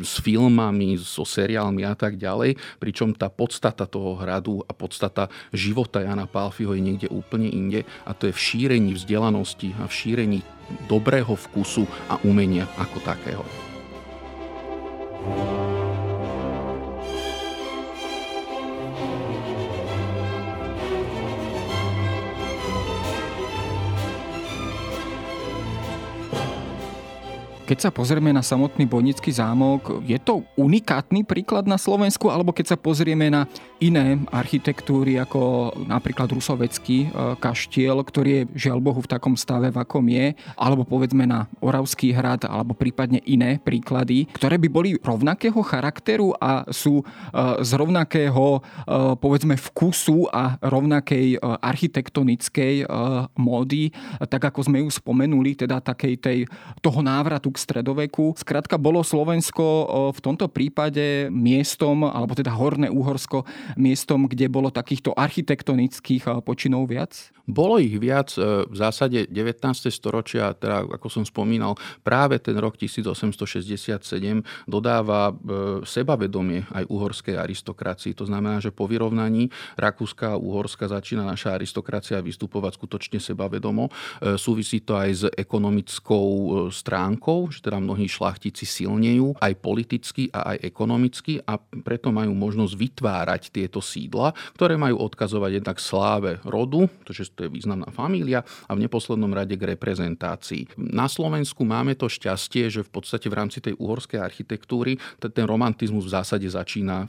s 0.00 0.24
filmami, 0.24 0.96
so 0.96 1.28
seriálmi 1.28 1.84
a 1.84 1.92
tak 1.92 2.16
ďalej, 2.16 2.56
pričom 2.80 3.12
tá 3.12 3.28
podstata 3.28 3.84
toho 3.84 4.16
hradu 4.16 4.64
a 4.64 4.72
podstata 4.72 5.28
života 5.52 6.00
Jana 6.00 6.24
Pálfiho 6.24 6.72
je 6.72 6.80
niekde 6.80 7.08
úplne 7.12 7.52
inde 7.52 7.84
a 8.08 8.16
to 8.16 8.32
je 8.32 8.32
v 8.32 8.40
šírení 8.40 8.96
vzdelanosti 8.96 9.76
a 9.76 9.84
v 9.84 9.92
šírení 9.92 10.40
dobrého 10.88 11.36
vkusu 11.36 11.84
a 12.08 12.16
umenia 12.24 12.64
ako 12.80 12.98
takého. 13.04 13.65
Keď 27.76 27.92
sa 27.92 27.92
pozrieme 27.92 28.32
na 28.32 28.40
samotný 28.40 28.88
Bojnický 28.88 29.28
zámok, 29.28 30.00
je 30.00 30.16
to 30.16 30.48
unikátny 30.56 31.28
príklad 31.28 31.68
na 31.68 31.76
Slovensku, 31.76 32.32
alebo 32.32 32.48
keď 32.48 32.72
sa 32.72 32.80
pozrieme 32.80 33.28
na 33.28 33.44
iné 33.84 34.16
architektúry, 34.32 35.20
ako 35.20 35.76
napríklad 35.84 36.24
Rusovecký 36.32 37.04
e, 37.04 37.36
kaštiel, 37.36 38.00
ktorý 38.00 38.30
je 38.32 38.64
žiaľ 38.64 38.80
Bohu 38.80 39.04
v 39.04 39.12
takom 39.12 39.36
stave, 39.36 39.68
v 39.68 39.76
akom 39.76 40.08
je, 40.08 40.32
alebo 40.56 40.88
povedzme 40.88 41.28
na 41.28 41.52
Oravský 41.60 42.16
hrad, 42.16 42.48
alebo 42.48 42.72
prípadne 42.72 43.20
iné 43.28 43.60
príklady, 43.60 44.24
ktoré 44.32 44.56
by 44.56 44.68
boli 44.72 44.96
rovnakého 44.96 45.60
charakteru 45.60 46.32
a 46.40 46.64
sú 46.72 47.04
e, 47.04 47.60
z 47.60 47.76
rovnakého 47.76 48.56
e, 48.56 48.60
povedzme 49.20 49.52
vkusu 49.52 50.32
a 50.32 50.56
rovnakej 50.64 51.44
architektonickej 51.60 52.88
módy, 53.36 53.92
tak 54.32 54.48
ako 54.48 54.64
sme 54.64 54.80
ju 54.80 54.88
spomenuli, 54.88 55.52
teda 55.52 55.84
takej 55.84 56.14
tej, 56.16 56.38
toho 56.80 57.04
návratu 57.04 57.52
k 57.52 57.65
stredoveku. 57.66 58.38
Skrátka 58.38 58.78
bolo 58.78 59.02
Slovensko 59.02 59.64
v 60.14 60.20
tomto 60.22 60.46
prípade 60.46 61.26
miestom, 61.34 62.06
alebo 62.06 62.38
teda 62.38 62.54
Horné 62.54 62.86
Úhorsko, 62.86 63.42
miestom, 63.74 64.30
kde 64.30 64.46
bolo 64.46 64.70
takýchto 64.70 65.10
architektonických 65.18 66.46
počinov 66.46 66.86
viac? 66.86 67.34
Bolo 67.46 67.78
ich 67.78 67.94
viac 67.94 68.34
e, 68.34 68.66
v 68.66 68.74
zásade 68.74 69.30
19. 69.30 69.62
storočia, 69.94 70.50
teda 70.50 70.82
ako 70.82 71.06
som 71.06 71.22
spomínal, 71.22 71.78
práve 72.02 72.42
ten 72.42 72.58
rok 72.58 72.74
1867 72.74 74.02
dodáva 74.66 75.30
e, 75.30 75.34
sebavedomie 75.86 76.66
aj 76.74 76.90
uhorskej 76.90 77.38
aristokracii. 77.38 78.18
To 78.18 78.26
znamená, 78.26 78.58
že 78.58 78.74
po 78.74 78.90
vyrovnaní 78.90 79.54
Rakúska 79.78 80.34
a 80.34 80.40
Uhorska 80.42 80.90
začína 80.90 81.22
naša 81.22 81.54
aristokracia 81.54 82.18
vystupovať 82.18 82.82
skutočne 82.82 83.22
sebavedomo. 83.22 83.86
E, 83.86 84.34
súvisí 84.34 84.82
to 84.82 84.98
aj 84.98 85.10
s 85.14 85.22
ekonomickou 85.38 86.26
stránkou, 86.74 87.45
že 87.50 87.64
teda 87.64 87.78
mnohí 87.82 88.06
šlachtici 88.06 88.64
silnejú 88.66 89.36
aj 89.38 89.52
politicky 89.60 90.28
a 90.30 90.54
aj 90.54 90.66
ekonomicky 90.66 91.40
a 91.44 91.58
preto 91.60 92.10
majú 92.10 92.32
možnosť 92.32 92.74
vytvárať 92.74 93.42
tieto 93.54 93.80
sídla, 93.80 94.32
ktoré 94.54 94.74
majú 94.78 95.00
odkazovať 95.02 95.62
jednak 95.62 95.78
sláve 95.78 96.38
rodu, 96.42 96.88
pretože 97.02 97.32
to 97.32 97.46
je 97.46 97.52
významná 97.52 97.88
família 97.94 98.42
a 98.66 98.72
v 98.74 98.82
neposlednom 98.84 99.30
rade 99.30 99.54
k 99.54 99.76
reprezentácii. 99.76 100.78
Na 100.78 101.06
Slovensku 101.06 101.62
máme 101.62 101.94
to 101.94 102.10
šťastie, 102.10 102.68
že 102.68 102.86
v 102.86 102.90
podstate 102.90 103.26
v 103.30 103.38
rámci 103.38 103.58
tej 103.62 103.74
uhorskej 103.76 104.20
architektúry 104.20 104.98
ten 105.18 105.44
romantizmus 105.44 106.06
v 106.06 106.14
zásade 106.16 106.46
začína 106.46 107.08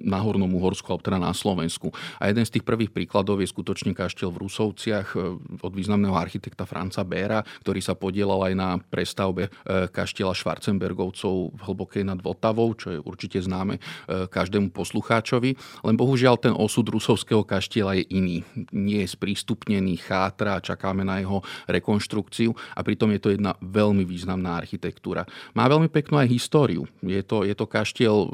na 0.00 0.18
Hornom 0.18 0.50
Uhorsku, 0.56 0.90
alebo 0.90 1.04
teda 1.04 1.18
na 1.20 1.32
Slovensku. 1.36 1.92
A 2.18 2.28
jeden 2.28 2.44
z 2.46 2.58
tých 2.58 2.64
prvých 2.64 2.90
príkladov 2.90 3.38
je 3.40 3.48
skutočne 3.48 3.92
kaštiel 3.92 4.32
v 4.32 4.42
Rusovciach 4.46 5.08
e, 5.14 5.18
od 5.60 5.72
významného 5.72 6.16
architekta 6.16 6.64
Franca 6.64 7.04
Béra, 7.04 7.44
ktorý 7.62 7.80
sa 7.84 7.94
podielal 7.94 8.50
aj 8.50 8.54
na 8.56 8.68
prestavbe 8.78 9.52
e, 9.70 9.86
kaštiela 9.86 10.34
Schwarzenbergovcov 10.34 11.54
v 11.54 11.60
Hlbokej 11.62 12.02
nad 12.02 12.18
Vltavou, 12.18 12.74
čo 12.74 12.90
je 12.90 12.98
určite 12.98 13.38
známe 13.38 13.78
e, 13.78 14.26
každému 14.26 14.74
poslucháčovi. 14.74 15.54
Len 15.86 15.94
bohužiaľ 15.94 16.42
ten 16.42 16.54
osud 16.58 16.90
rusovského 16.90 17.46
kaštiela 17.46 17.94
je 17.94 18.04
iný. 18.10 18.42
Nie 18.74 19.06
je 19.06 19.14
sprístup 19.14 19.60
sprístupnený, 19.60 20.00
chátra 20.00 20.62
čakáme 20.62 21.04
na 21.04 21.20
jeho 21.20 21.44
rekonštrukciu 21.68 22.56
a 22.72 22.80
pritom 22.80 23.12
je 23.12 23.20
to 23.20 23.28
jedna 23.36 23.52
veľmi 23.60 24.08
významná 24.08 24.56
architektúra. 24.56 25.28
Má 25.52 25.68
veľmi 25.68 25.92
peknú 25.92 26.16
aj 26.16 26.32
históriu. 26.32 26.88
Je 27.04 27.20
to, 27.20 27.44
je 27.44 27.52
to 27.52 27.66
kaštiel 27.68 28.16
e, 28.24 28.28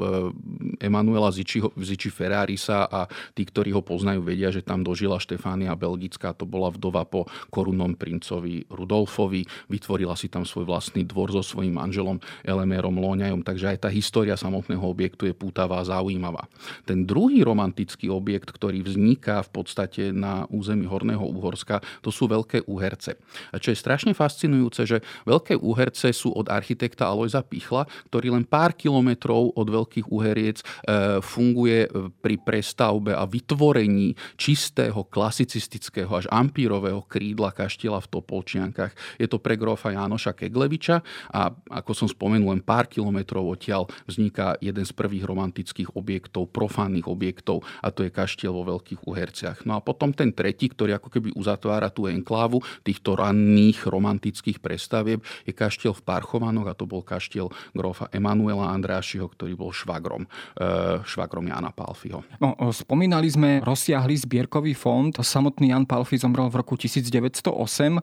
Emanuela 0.86 1.32
Ziči, 1.34 1.64
Ziči 1.74 2.10
Ferrarisa 2.14 2.86
a 2.86 3.10
tí, 3.34 3.42
ktorí 3.42 3.74
ho 3.74 3.82
poznajú, 3.82 4.22
vedia, 4.22 4.54
že 4.54 4.62
tam 4.62 4.86
dožila 4.86 5.18
Štefánia 5.18 5.74
Belgická, 5.74 6.30
to 6.36 6.46
bola 6.46 6.70
vdova 6.70 7.02
po 7.08 7.26
korunnom 7.50 7.98
princovi 7.98 8.68
Rudolfovi, 8.70 9.42
vytvorila 9.66 10.14
si 10.14 10.30
tam 10.30 10.46
svoj 10.46 10.68
vlastný 10.68 11.02
dvor 11.02 11.25
so 11.30 11.42
svojím 11.42 11.78
manželom 11.78 12.18
Elemérom 12.42 12.96
Lóňajom, 12.96 13.42
takže 13.42 13.76
aj 13.76 13.78
tá 13.86 13.88
história 13.92 14.34
samotného 14.34 14.82
objektu 14.82 15.26
je 15.26 15.34
pútavá 15.34 15.82
a 15.82 15.88
zaujímavá. 15.88 16.48
Ten 16.88 17.04
druhý 17.04 17.42
romantický 17.42 18.08
objekt, 18.10 18.50
ktorý 18.50 18.82
vzniká 18.82 19.42
v 19.46 19.50
podstate 19.50 20.10
na 20.10 20.48
území 20.48 20.86
Horného 20.88 21.22
Úhorska, 21.22 21.82
to 22.00 22.10
sú 22.14 22.26
Veľké 22.26 22.64
Úherce. 22.66 23.18
A 23.52 23.60
čo 23.60 23.72
je 23.72 23.78
strašne 23.78 24.12
fascinujúce, 24.16 24.86
že 24.86 24.98
Veľké 25.28 25.58
Úherce 25.58 26.10
sú 26.10 26.32
od 26.32 26.48
architekta 26.48 27.10
Alojza 27.10 27.42
Pichla, 27.44 27.86
ktorý 28.08 28.34
len 28.34 28.44
pár 28.46 28.74
kilometrov 28.74 29.52
od 29.54 29.66
Veľkých 29.68 30.08
Úheriec 30.08 30.62
e, 30.62 30.64
funguje 31.20 31.88
pri 32.20 32.36
prestavbe 32.40 33.12
a 33.12 33.24
vytvorení 33.28 34.16
čistého, 34.36 35.04
klasicistického 35.06 36.10
až 36.10 36.26
ampírového 36.30 37.04
krídla 37.04 37.52
kaštieľa 37.52 38.04
v 38.04 38.10
Topolčiankach. 38.18 38.92
Je 39.20 39.26
to 39.28 39.40
pre 39.40 39.56
grofa 39.56 39.92
Jánoša 39.92 40.32
Kegleviča 40.36 41.00
a 41.32 41.52
ako 41.70 41.92
som 41.92 42.08
spomenul, 42.08 42.52
len 42.52 42.62
pár 42.62 42.86
kilometrov 42.86 43.46
odtiaľ 43.46 43.88
vzniká 44.06 44.56
jeden 44.62 44.84
z 44.84 44.92
prvých 44.92 45.24
romantických 45.26 45.94
objektov, 45.96 46.50
profánnych 46.50 47.06
objektov 47.08 47.66
a 47.82 47.90
to 47.90 48.06
je 48.06 48.10
kaštiel 48.10 48.52
vo 48.52 48.76
Veľkých 48.76 49.04
Uherciach. 49.06 49.64
No 49.68 49.78
a 49.78 49.80
potom 49.84 50.12
ten 50.12 50.32
tretí, 50.32 50.70
ktorý 50.70 50.98
ako 50.98 51.08
keby 51.12 51.28
uzatvára 51.36 51.92
tú 51.92 52.08
enklávu 52.10 52.62
týchto 52.82 53.14
ranných 53.18 53.86
romantických 53.86 54.58
prestavieb, 54.60 55.22
je 55.44 55.52
kaštiel 55.52 55.94
v 55.94 56.02
Parchovanoch 56.02 56.68
a 56.68 56.74
to 56.74 56.88
bol 56.88 57.02
kaštiel 57.02 57.50
grofa 57.72 58.10
Emanuela 58.10 58.72
Andrášiho, 58.72 59.26
ktorý 59.28 59.54
bol 59.54 59.70
švagrom, 59.70 60.26
e, 60.56 60.68
švagrom 61.04 61.46
Jana 61.46 61.70
Palfiho. 61.70 62.24
No, 62.42 62.54
spomínali 62.72 63.28
sme 63.30 63.60
rozsiahly 63.62 64.16
zbierkový 64.16 64.72
fond. 64.76 65.12
Samotný 65.12 65.72
Jan 65.72 65.86
Palfi 65.88 66.18
zomrel 66.20 66.48
v 66.50 66.56
roku 66.60 66.74
1908. 66.76 68.00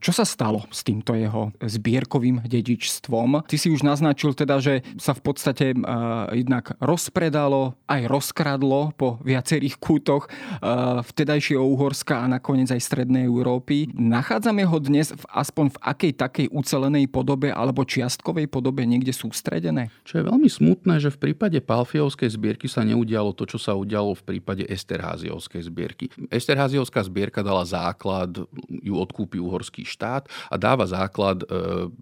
Čo 0.00 0.12
sa 0.12 0.24
stalo 0.24 0.66
s 0.68 0.84
týmto 0.86 1.16
jeho 1.16 1.52
zbierkovým 1.60 2.44
dedičstvom? 2.50 3.46
Ty 3.46 3.56
si 3.56 3.70
už 3.70 3.86
naznačil 3.86 4.34
teda, 4.34 4.58
že 4.58 4.82
sa 4.98 5.14
v 5.14 5.22
podstate 5.22 5.78
uh, 5.78 6.26
jednak 6.34 6.74
rozpredalo, 6.82 7.78
aj 7.86 8.10
rozkradlo 8.10 8.90
po 8.98 9.22
viacerých 9.22 9.78
kútoch 9.78 10.26
uh, 10.26 10.98
vtedajšieho 11.06 11.62
Uhorska 11.62 12.18
a 12.18 12.26
na 12.26 12.40
nakoniec 12.40 12.72
aj 12.72 12.80
Strednej 12.80 13.28
Európy. 13.28 13.92
Nachádzame 13.92 14.64
ho 14.64 14.80
dnes 14.80 15.12
v, 15.12 15.20
aspoň 15.28 15.76
v 15.76 15.78
akej 15.84 16.12
takej 16.16 16.46
ucelenej 16.48 17.04
podobe 17.12 17.52
alebo 17.52 17.84
čiastkovej 17.84 18.48
podobe 18.48 18.88
niekde 18.88 19.12
sústredené? 19.12 19.92
Čo 20.08 20.24
je 20.24 20.28
veľmi 20.32 20.48
smutné, 20.48 20.96
že 21.04 21.12
v 21.12 21.28
prípade 21.28 21.60
Palfiovskej 21.60 22.32
zbierky 22.32 22.64
sa 22.64 22.80
neudialo 22.80 23.36
to, 23.36 23.44
čo 23.44 23.60
sa 23.60 23.76
udialo 23.76 24.16
v 24.16 24.24
prípade 24.24 24.64
Esterháziovskej 24.64 25.68
zbierky. 25.68 26.08
Esterháziovská 26.32 27.04
zbierka 27.04 27.44
dala 27.44 27.68
základ, 27.68 28.40
ju 28.72 28.94
odkúpi 28.96 29.36
uhorský 29.36 29.84
štát 29.84 30.24
a 30.48 30.56
dáva 30.56 30.88
základ 30.88 31.44
e, 31.44 31.92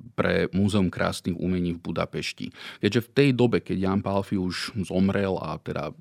Múzeum 0.55 0.87
krásnych 0.92 1.35
umení 1.35 1.74
v 1.74 1.83
Budapešti. 1.90 2.55
Keďže 2.79 3.01
v 3.03 3.11
tej 3.11 3.29
dobe, 3.35 3.59
keď 3.59 3.77
Jan 3.79 4.01
Palfi 4.05 4.38
už 4.38 4.79
zomrel 4.87 5.35
a 5.42 5.59
teda 5.59 5.90
e, 5.90 5.92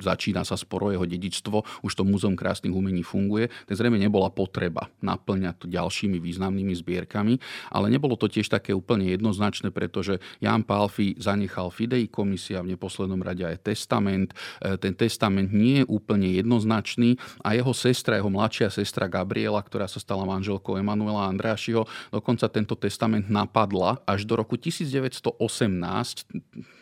začína 0.00 0.48
sa 0.48 0.56
sporo 0.56 0.88
jeho 0.88 1.04
dedičstvo, 1.04 1.84
už 1.84 1.92
to 1.92 2.02
Múzeum 2.08 2.38
krásnych 2.38 2.72
umení 2.72 3.04
funguje, 3.04 3.52
tak 3.68 3.76
zrejme 3.76 4.00
nebola 4.00 4.32
potreba 4.32 4.88
naplňať 5.04 5.54
to 5.60 5.66
ďalšími 5.68 6.16
významnými 6.16 6.72
zbierkami, 6.72 7.36
ale 7.68 7.86
nebolo 7.92 8.16
to 8.16 8.30
tiež 8.30 8.48
také 8.48 8.72
úplne 8.72 9.10
jednoznačné, 9.12 9.74
pretože 9.74 10.22
Jan 10.40 10.64
Palfi 10.64 11.18
zanechal 11.20 11.68
Fidei 11.68 12.08
komisia 12.08 12.64
v 12.64 12.78
neposlednom 12.78 13.20
rade 13.20 13.44
aj 13.44 13.66
testament. 13.66 14.32
E, 14.62 14.78
ten 14.78 14.96
testament 14.96 15.52
nie 15.52 15.82
je 15.82 15.88
úplne 15.90 16.30
jednoznačný 16.30 17.18
a 17.44 17.52
jeho 17.58 17.74
sestra, 17.74 18.16
jeho 18.16 18.30
mladšia 18.30 18.70
sestra 18.70 19.10
Gabriela, 19.10 19.60
ktorá 19.60 19.90
sa 19.90 19.98
stala 19.98 20.22
manželkou 20.22 20.78
Emanuela 20.78 21.26
Andrášiho, 21.26 21.84
dokonca 22.14 22.46
tento 22.46 22.78
testament 22.78 23.26
napadla 23.50 23.98
až 24.06 24.22
do 24.22 24.38
roku 24.38 24.54
1918, 24.54 25.34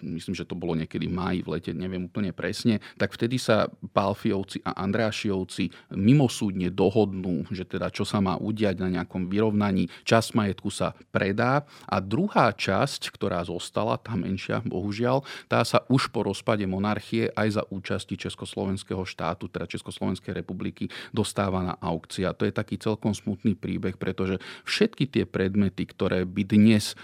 myslím, 0.04 0.34
že 0.36 0.44
to 0.44 0.52
bolo 0.52 0.76
niekedy 0.76 1.08
v 1.08 1.16
máji, 1.16 1.40
v 1.40 1.48
lete, 1.56 1.72
neviem 1.72 2.04
úplne 2.04 2.36
presne, 2.36 2.84
tak 3.00 3.16
vtedy 3.16 3.40
sa 3.40 3.72
Palfiovci 3.96 4.60
a 4.68 4.76
Andrášiovci 4.84 5.72
mimosúdne 5.96 6.58
súdne 6.58 6.74
dohodnú, 6.74 7.46
že 7.54 7.62
teda 7.62 7.86
čo 7.94 8.02
sa 8.02 8.18
má 8.18 8.34
udiať 8.34 8.82
na 8.82 8.90
nejakom 8.90 9.30
vyrovnaní, 9.30 9.86
časť 10.02 10.34
majetku 10.34 10.74
sa 10.74 10.98
predá 11.14 11.62
a 11.86 12.02
druhá 12.02 12.50
časť, 12.50 13.14
ktorá 13.14 13.46
zostala, 13.46 13.94
tá 13.94 14.18
menšia, 14.18 14.58
bohužiaľ, 14.66 15.22
tá 15.46 15.62
sa 15.62 15.86
už 15.86 16.10
po 16.10 16.26
rozpade 16.26 16.66
monarchie 16.66 17.30
aj 17.36 17.48
za 17.60 17.62
účasti 17.70 18.18
Československého 18.18 19.06
štátu, 19.06 19.46
teda 19.46 19.70
Československej 19.70 20.34
republiky, 20.34 20.90
dostáva 21.14 21.62
na 21.62 21.74
aukcia. 21.78 22.34
To 22.34 22.42
je 22.42 22.50
taký 22.50 22.80
celkom 22.80 23.14
smutný 23.14 23.54
príbeh, 23.54 23.94
pretože 23.94 24.42
všetky 24.66 25.06
tie 25.06 25.24
predmety, 25.28 25.86
ktoré 25.86 26.26
by 26.26 26.42
dnes 26.58 26.94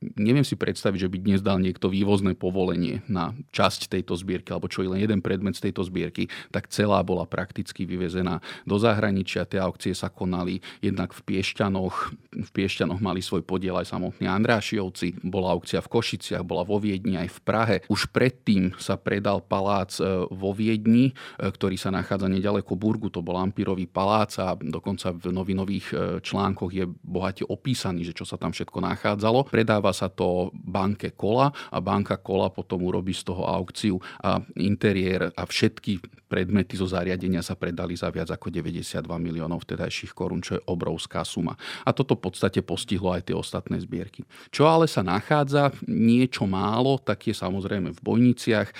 neviem 0.00 0.46
si 0.46 0.54
predstaviť, 0.54 0.98
že 1.06 1.10
by 1.10 1.18
dnes 1.18 1.40
dal 1.42 1.58
niekto 1.58 1.90
vývozné 1.90 2.38
povolenie 2.38 3.02
na 3.10 3.34
časť 3.50 3.90
tejto 3.90 4.14
zbierky, 4.14 4.54
alebo 4.54 4.70
čo 4.70 4.86
je 4.86 4.94
len 4.94 5.02
jeden 5.02 5.18
predmet 5.18 5.58
z 5.58 5.70
tejto 5.70 5.82
zbierky, 5.82 6.30
tak 6.54 6.70
celá 6.70 7.02
bola 7.02 7.26
prakticky 7.26 7.82
vyvezená 7.82 8.38
do 8.62 8.78
zahraničia. 8.78 9.48
Tie 9.48 9.58
aukcie 9.58 9.92
sa 9.98 10.06
konali 10.06 10.62
jednak 10.78 11.10
v 11.10 11.20
Piešťanoch. 11.26 11.94
V 12.30 12.50
Piešťanoch 12.54 13.02
mali 13.02 13.18
svoj 13.18 13.42
podiel 13.42 13.74
aj 13.74 13.90
samotní 13.90 14.30
Andrášiovci. 14.30 15.26
Bola 15.26 15.58
aukcia 15.58 15.82
v 15.82 15.90
Košiciach, 15.90 16.46
bola 16.46 16.62
vo 16.62 16.78
Viedni 16.78 17.18
aj 17.18 17.28
v 17.34 17.40
Prahe. 17.42 17.76
Už 17.90 18.06
predtým 18.14 18.78
sa 18.78 18.94
predal 18.94 19.42
palác 19.42 19.98
e, 19.98 20.06
vo 20.30 20.54
Viedni, 20.54 21.10
e, 21.10 21.12
ktorý 21.50 21.74
sa 21.74 21.90
nachádza 21.90 22.30
nedaleko 22.30 22.78
Burgu. 22.78 23.10
To 23.10 23.24
bol 23.24 23.34
Ampirový 23.34 23.90
palác 23.90 24.38
a 24.38 24.54
dokonca 24.54 25.10
v 25.10 25.34
novinových 25.34 25.86
e, 25.90 25.94
článkoch 26.22 26.70
je 26.70 26.86
bohate 27.02 27.42
opísaný, 27.42 28.06
že 28.06 28.14
čo 28.14 28.22
sa 28.22 28.38
tam 28.38 28.54
všetko 28.54 28.78
nachádzalo. 28.78 29.50
Predáva 29.50 29.87
Predáva 29.88 30.04
sa 30.04 30.12
to 30.12 30.52
banke 30.52 31.16
Kola 31.16 31.48
a 31.48 31.80
banka 31.80 32.20
Kola 32.20 32.52
potom 32.52 32.84
urobí 32.84 33.16
z 33.16 33.24
toho 33.24 33.48
aukciu 33.48 33.96
a 34.20 34.36
interiér 34.60 35.32
a 35.32 35.42
všetky 35.48 36.04
predmety 36.28 36.76
zo 36.76 36.84
zariadenia 36.84 37.40
sa 37.40 37.56
predali 37.56 37.96
za 37.96 38.12
viac 38.12 38.28
ako 38.28 38.52
92 38.52 39.08
miliónov 39.16 39.64
vtedajších 39.64 40.12
korún, 40.12 40.44
čo 40.44 40.60
je 40.60 40.62
obrovská 40.68 41.24
suma. 41.24 41.56
A 41.88 41.96
toto 41.96 42.20
v 42.20 42.28
podstate 42.28 42.60
postihlo 42.60 43.16
aj 43.16 43.32
tie 43.32 43.36
ostatné 43.36 43.80
zbierky. 43.80 44.28
Čo 44.52 44.68
ale 44.68 44.84
sa 44.92 45.00
nachádza 45.00 45.72
niečo 45.88 46.44
málo, 46.44 47.00
tak 47.00 47.24
je 47.24 47.32
samozrejme 47.32 47.96
v 47.96 48.00
Bojniciach. 48.04 48.68
E, 48.68 48.74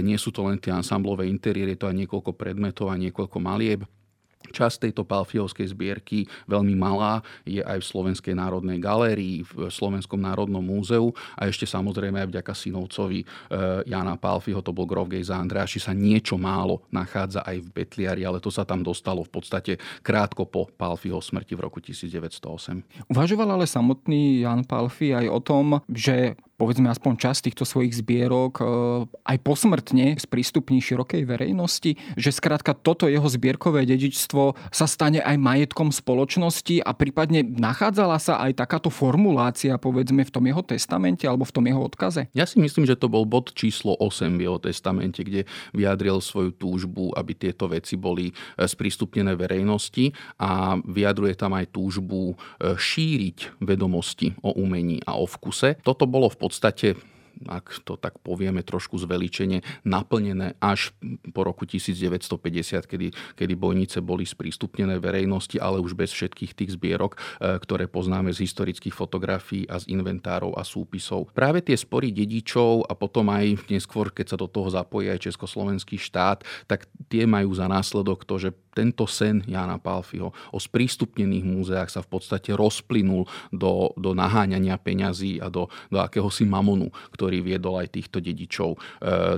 nie 0.00 0.16
sú 0.16 0.32
to 0.32 0.48
len 0.48 0.56
tie 0.56 0.72
ansamblové 0.72 1.28
interiéry, 1.28 1.76
je 1.76 1.84
to 1.84 1.90
aj 1.92 1.96
niekoľko 2.08 2.32
predmetov 2.32 2.88
a 2.88 2.96
niekoľko 2.96 3.36
malieb 3.36 3.84
Časť 4.50 4.88
tejto 4.88 5.08
Palfiovskej 5.08 5.72
zbierky, 5.72 6.28
veľmi 6.44 6.76
malá, 6.76 7.24
je 7.48 7.64
aj 7.64 7.80
v 7.80 7.88
Slovenskej 7.88 8.34
národnej 8.36 8.76
galérii, 8.76 9.44
v 9.44 9.72
Slovenskom 9.72 10.20
národnom 10.20 10.60
múzeu 10.60 11.12
a 11.38 11.48
ešte 11.48 11.64
samozrejme 11.64 12.20
aj 12.24 12.28
vďaka 12.28 12.52
synovcovi 12.52 13.20
e, 13.22 13.26
Jana 13.88 14.20
Palfiho, 14.20 14.60
to 14.60 14.76
bol 14.76 14.84
grof 14.84 15.08
Gejza 15.08 15.40
Andráši, 15.40 15.80
sa 15.80 15.96
niečo 15.96 16.36
málo 16.36 16.84
nachádza 16.92 17.40
aj 17.44 17.56
v 17.64 17.68
Betliari, 17.72 18.22
ale 18.24 18.40
to 18.40 18.52
sa 18.52 18.68
tam 18.68 18.84
dostalo 18.84 19.24
v 19.24 19.30
podstate 19.32 19.72
krátko 20.04 20.44
po 20.44 20.68
Palfiho 20.68 21.20
smrti 21.20 21.56
v 21.56 21.60
roku 21.64 21.80
1908. 21.80 23.10
Uvažoval 23.12 23.56
ale 23.56 23.66
samotný 23.68 24.44
Jan 24.44 24.64
Palfi 24.68 25.16
aj 25.16 25.26
o 25.28 25.40
tom, 25.40 25.66
že 25.88 26.36
povedzme 26.54 26.86
aspoň 26.86 27.12
časť 27.18 27.40
týchto 27.50 27.64
svojich 27.66 27.98
zbierok 27.98 28.52
e, 28.58 28.64
aj 29.26 29.38
posmrtne 29.42 30.14
sprístupní 30.18 30.78
širokej 30.78 31.26
verejnosti, 31.26 31.98
že 32.14 32.30
skrátka 32.30 32.74
toto 32.74 33.10
jeho 33.10 33.26
zbierkové 33.26 33.82
dedičstvo 33.84 34.54
sa 34.70 34.86
stane 34.86 35.18
aj 35.18 35.34
majetkom 35.34 35.90
spoločnosti 35.90 36.80
a 36.86 36.94
prípadne 36.94 37.42
nachádzala 37.42 38.18
sa 38.22 38.38
aj 38.46 38.62
takáto 38.62 38.88
formulácia 38.88 39.74
povedzme 39.76 40.22
v 40.22 40.30
tom 40.30 40.44
jeho 40.46 40.62
testamente 40.62 41.26
alebo 41.26 41.42
v 41.42 41.54
tom 41.54 41.64
jeho 41.66 41.82
odkaze? 41.82 42.30
Ja 42.32 42.46
si 42.46 42.62
myslím, 42.62 42.86
že 42.86 42.98
to 42.98 43.10
bol 43.10 43.26
bod 43.26 43.50
číslo 43.52 43.98
8 43.98 44.38
v 44.38 44.46
jeho 44.46 44.58
testamente, 44.62 45.26
kde 45.26 45.50
vyjadril 45.74 46.22
svoju 46.22 46.54
túžbu, 46.54 47.10
aby 47.18 47.34
tieto 47.34 47.66
veci 47.66 47.98
boli 47.98 48.30
e, 48.30 48.34
sprístupnené 48.62 49.34
verejnosti 49.34 50.14
a 50.38 50.78
vyjadruje 50.78 51.34
tam 51.34 51.58
aj 51.58 51.74
túžbu 51.74 52.34
e, 52.34 52.74
šíriť 52.78 53.58
vedomosti 53.58 54.38
o 54.40 54.54
umení 54.54 55.02
a 55.02 55.18
o 55.18 55.26
vkuse. 55.26 55.82
Toto 55.82 56.06
bolo 56.06 56.30
v 56.30 56.43
podstate 56.44 56.94
ak 57.48 57.84
to 57.84 57.94
tak 57.96 58.18
povieme 58.20 58.64
trošku 58.64 58.96
zveličene, 59.00 59.62
naplnené 59.84 60.56
až 60.58 60.92
po 61.32 61.44
roku 61.44 61.68
1950, 61.68 62.84
kedy, 62.88 63.08
kedy 63.36 63.54
bojnice 63.54 63.98
boli 64.00 64.24
sprístupnené 64.26 64.98
verejnosti, 64.98 65.56
ale 65.60 65.80
už 65.80 65.96
bez 65.96 66.10
všetkých 66.12 66.52
tých 66.56 66.70
zbierok, 66.76 67.16
e, 67.16 67.58
ktoré 67.60 67.86
poznáme 67.88 68.32
z 68.32 68.44
historických 68.44 68.94
fotografií 68.96 69.64
a 69.68 69.80
z 69.80 69.90
inventárov 69.92 70.56
a 70.56 70.62
súpisov. 70.66 71.30
Práve 71.32 71.64
tie 71.64 71.76
spory 71.76 72.10
dedičov 72.10 72.88
a 72.88 72.92
potom 72.96 73.30
aj 73.30 73.68
neskôr, 73.68 74.10
keď 74.10 74.34
sa 74.34 74.40
do 74.40 74.48
toho 74.48 74.68
zapojí 74.70 75.10
aj 75.10 75.30
Československý 75.30 75.96
štát, 76.00 76.42
tak 76.68 76.86
tie 77.08 77.24
majú 77.24 77.52
za 77.54 77.70
následok 77.70 78.26
to, 78.26 78.36
že 78.38 78.50
tento 78.74 79.06
sen 79.06 79.46
Jana 79.46 79.78
Palfiho 79.78 80.34
o 80.50 80.58
sprístupnených 80.58 81.46
múzeách 81.46 81.90
sa 81.94 82.00
v 82.02 82.18
podstate 82.18 82.50
rozplynul 82.52 83.24
do, 83.54 83.94
do 83.94 84.10
naháňania 84.12 84.74
peňazí 84.82 85.38
a 85.38 85.46
do, 85.46 85.70
do 85.88 86.02
akéhosi 86.02 86.42
mamonu, 86.42 86.90
ktorý 87.14 87.33
viedol 87.40 87.80
aj 87.80 87.96
týchto 87.96 88.18
dedičov 88.20 88.76
e, 88.76 88.78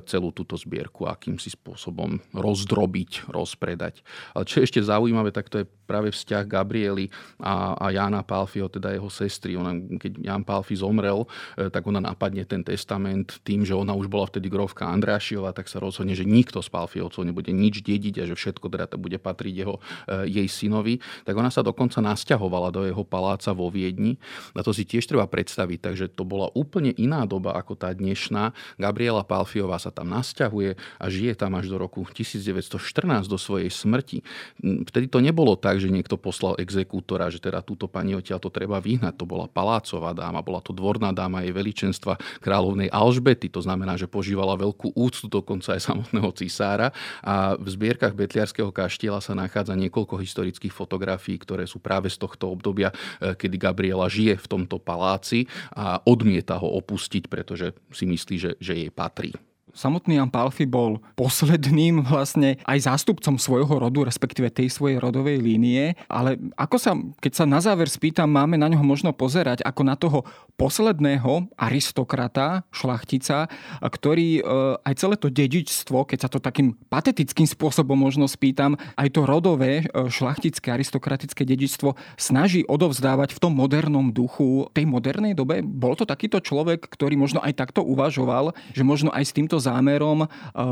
celú 0.04 0.34
túto 0.34 0.58
zbierku 0.58 1.06
akýmsi 1.06 1.54
spôsobom 1.54 2.18
rozdrobiť, 2.34 3.30
rozpredať. 3.30 4.02
Ale 4.34 4.44
čo 4.44 4.60
je 4.60 4.66
ešte 4.66 4.80
zaujímavé, 4.82 5.30
tak 5.30 5.48
to 5.48 5.62
je 5.62 5.66
práve 5.86 6.10
vzťah 6.10 6.44
Gabriely 6.50 7.06
a, 7.38 7.78
a 7.78 7.86
Jana 7.94 8.26
Palfiho, 8.26 8.66
teda 8.66 8.90
jeho 8.90 9.06
sestry. 9.06 9.54
Ona, 9.54 9.78
keď 9.96 10.18
Jan 10.18 10.42
Palfi 10.42 10.74
zomrel, 10.74 11.24
e, 11.54 11.70
tak 11.70 11.86
ona 11.86 12.02
napadne 12.02 12.42
ten 12.42 12.66
testament 12.66 13.38
tým, 13.46 13.62
že 13.62 13.72
ona 13.72 13.94
už 13.94 14.10
bola 14.10 14.26
vtedy 14.26 14.50
grovka 14.50 14.90
Andrášiova, 14.90 15.54
tak 15.54 15.70
sa 15.70 15.78
rozhodne, 15.78 16.18
že 16.18 16.26
nikto 16.26 16.58
z 16.58 16.68
Palfiovcov 16.74 17.22
nebude 17.22 17.54
nič 17.54 17.86
dediť 17.86 18.14
a 18.20 18.24
že 18.26 18.34
všetko 18.34 18.66
teda 18.66 18.86
bude 18.98 19.22
patriť 19.22 19.54
jeho, 19.54 19.78
e, 20.10 20.26
jej 20.26 20.48
synovi, 20.50 20.98
tak 21.22 21.38
ona 21.38 21.54
sa 21.54 21.62
dokonca 21.62 22.02
nasťahovala 22.02 22.74
do 22.74 22.82
jeho 22.82 23.06
paláca 23.06 23.54
vo 23.54 23.70
Viedni. 23.70 24.18
A 24.58 24.66
to 24.66 24.74
si 24.74 24.82
tiež 24.82 25.06
treba 25.06 25.30
predstaviť, 25.30 25.78
takže 25.78 26.06
to 26.10 26.26
bola 26.26 26.50
úplne 26.58 26.90
iná 26.98 27.22
doba 27.28 27.54
ako 27.54 27.75
tá 27.76 27.92
dnešná. 27.92 28.56
Gabriela 28.80 29.22
Palfiová 29.22 29.76
sa 29.76 29.92
tam 29.92 30.08
nasťahuje 30.10 30.74
a 30.98 31.04
žije 31.06 31.36
tam 31.36 31.54
až 31.54 31.70
do 31.70 31.76
roku 31.76 32.02
1914 32.02 33.28
do 33.28 33.38
svojej 33.38 33.68
smrti. 33.68 34.24
Vtedy 34.64 35.06
to 35.06 35.20
nebolo 35.20 35.54
tak, 35.54 35.78
že 35.78 35.92
niekto 35.92 36.16
poslal 36.16 36.56
exekútora, 36.56 37.28
že 37.28 37.38
teda 37.38 37.60
túto 37.60 37.86
pani 37.86 38.16
odtiaľ 38.16 38.40
to 38.40 38.50
treba 38.50 38.80
vyhnať. 38.80 39.14
To 39.20 39.28
bola 39.28 39.46
palácová 39.46 40.16
dáma, 40.16 40.40
bola 40.40 40.64
to 40.64 40.72
dvorná 40.72 41.12
dáma 41.12 41.44
jej 41.44 41.52
veličenstva 41.52 42.16
kráľovnej 42.40 42.88
Alžbety. 42.88 43.52
To 43.52 43.60
znamená, 43.60 44.00
že 44.00 44.08
požívala 44.08 44.56
veľkú 44.56 44.96
úctu 44.96 45.28
dokonca 45.28 45.76
aj 45.76 45.84
samotného 45.92 46.30
cisára. 46.34 46.90
A 47.20 47.54
v 47.54 47.68
zbierkach 47.68 48.16
Betliarského 48.16 48.72
kaštieľa 48.72 49.20
sa 49.20 49.36
nachádza 49.36 49.76
niekoľko 49.76 50.16
historických 50.16 50.72
fotografií, 50.72 51.36
ktoré 51.36 51.68
sú 51.68 51.78
práve 51.82 52.08
z 52.08 52.16
tohto 52.16 52.48
obdobia, 52.48 52.94
e, 53.20 53.36
kedy 53.36 53.56
Gabriela 53.60 54.08
žije 54.08 54.40
v 54.40 54.46
tomto 54.46 54.80
paláci 54.80 55.50
a 55.74 56.00
odmieta 56.06 56.56
ho 56.56 56.68
opustiť, 56.80 57.26
pretože 57.26 57.65
si 57.92 58.04
myslí, 58.06 58.36
že, 58.38 58.50
že 58.60 58.72
jej 58.74 58.90
patrí 58.90 59.32
samotný 59.76 60.16
Jan 60.16 60.32
Palfi 60.32 60.64
bol 60.64 60.98
posledným 61.14 62.00
vlastne 62.08 62.56
aj 62.64 62.88
zástupcom 62.88 63.36
svojho 63.36 63.76
rodu, 63.76 64.08
respektíve 64.08 64.48
tej 64.48 64.72
svojej 64.72 64.96
rodovej 64.96 65.38
línie, 65.44 65.94
ale 66.08 66.40
ako 66.56 66.76
sa, 66.80 66.96
keď 67.20 67.32
sa 67.36 67.44
na 67.44 67.60
záver 67.60 67.92
spýtam, 67.92 68.32
máme 68.32 68.56
na 68.56 68.72
ňo 68.72 68.80
možno 68.80 69.12
pozerať 69.12 69.60
ako 69.62 69.82
na 69.84 69.94
toho 69.94 70.24
posledného 70.56 71.52
aristokrata, 71.60 72.64
šlachtica, 72.72 73.52
ktorý 73.84 74.40
e, 74.40 74.42
aj 74.80 74.94
celé 74.96 75.14
to 75.20 75.28
dedičstvo, 75.28 76.08
keď 76.08 76.18
sa 76.24 76.28
to 76.32 76.40
takým 76.40 76.72
patetickým 76.88 77.44
spôsobom 77.44 77.92
možno 77.92 78.24
spýtam, 78.24 78.80
aj 78.96 79.08
to 79.12 79.28
rodové 79.28 79.84
e, 79.84 80.08
šlachtické 80.08 80.72
aristokratické 80.72 81.44
dedičstvo 81.44 81.92
snaží 82.16 82.64
odovzdávať 82.64 83.36
v 83.36 83.42
tom 83.44 83.52
modernom 83.52 84.08
duchu 84.08 84.72
tej 84.72 84.88
modernej 84.88 85.36
dobe. 85.36 85.60
Bol 85.60 85.92
to 85.92 86.08
takýto 86.08 86.40
človek, 86.40 86.88
ktorý 86.88 87.20
možno 87.20 87.44
aj 87.44 87.52
takto 87.52 87.84
uvažoval, 87.84 88.56
že 88.72 88.80
možno 88.80 89.12
aj 89.12 89.28
s 89.28 89.34
týmto 89.36 89.60
zámerom 89.66 90.24
e, 90.24 90.28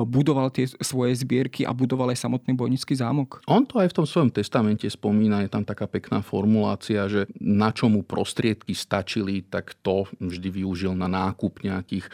budoval 0.07 0.54
tie 0.54 0.70
svoje 0.78 1.18
zbierky 1.18 1.66
a 1.66 1.74
budoval 1.74 2.14
aj 2.14 2.22
samotný 2.22 2.54
bojnický 2.54 2.94
zámok. 2.94 3.42
On 3.50 3.66
to 3.66 3.83
aj 3.83 3.90
v 3.90 3.96
tom 3.98 4.07
svojom 4.07 4.30
testamente 4.30 4.87
spomína, 4.87 5.42
je 5.42 5.50
tam 5.50 5.66
taká 5.66 5.90
pekná 5.90 6.22
formulácia, 6.22 7.11
že 7.11 7.26
na 7.42 7.74
čo 7.74 7.90
mu 7.90 8.07
prostriedky 8.07 8.72
stačili, 8.72 9.42
tak 9.42 9.74
to 9.83 10.07
vždy 10.22 10.62
využil 10.62 10.94
na 10.94 11.11
nákup 11.11 11.66
nejakých 11.66 12.07
e, 12.07 12.11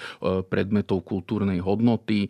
predmetov 0.49 1.05
kultúrnej 1.05 1.61
hodnoty. 1.61 2.27
E, 2.27 2.29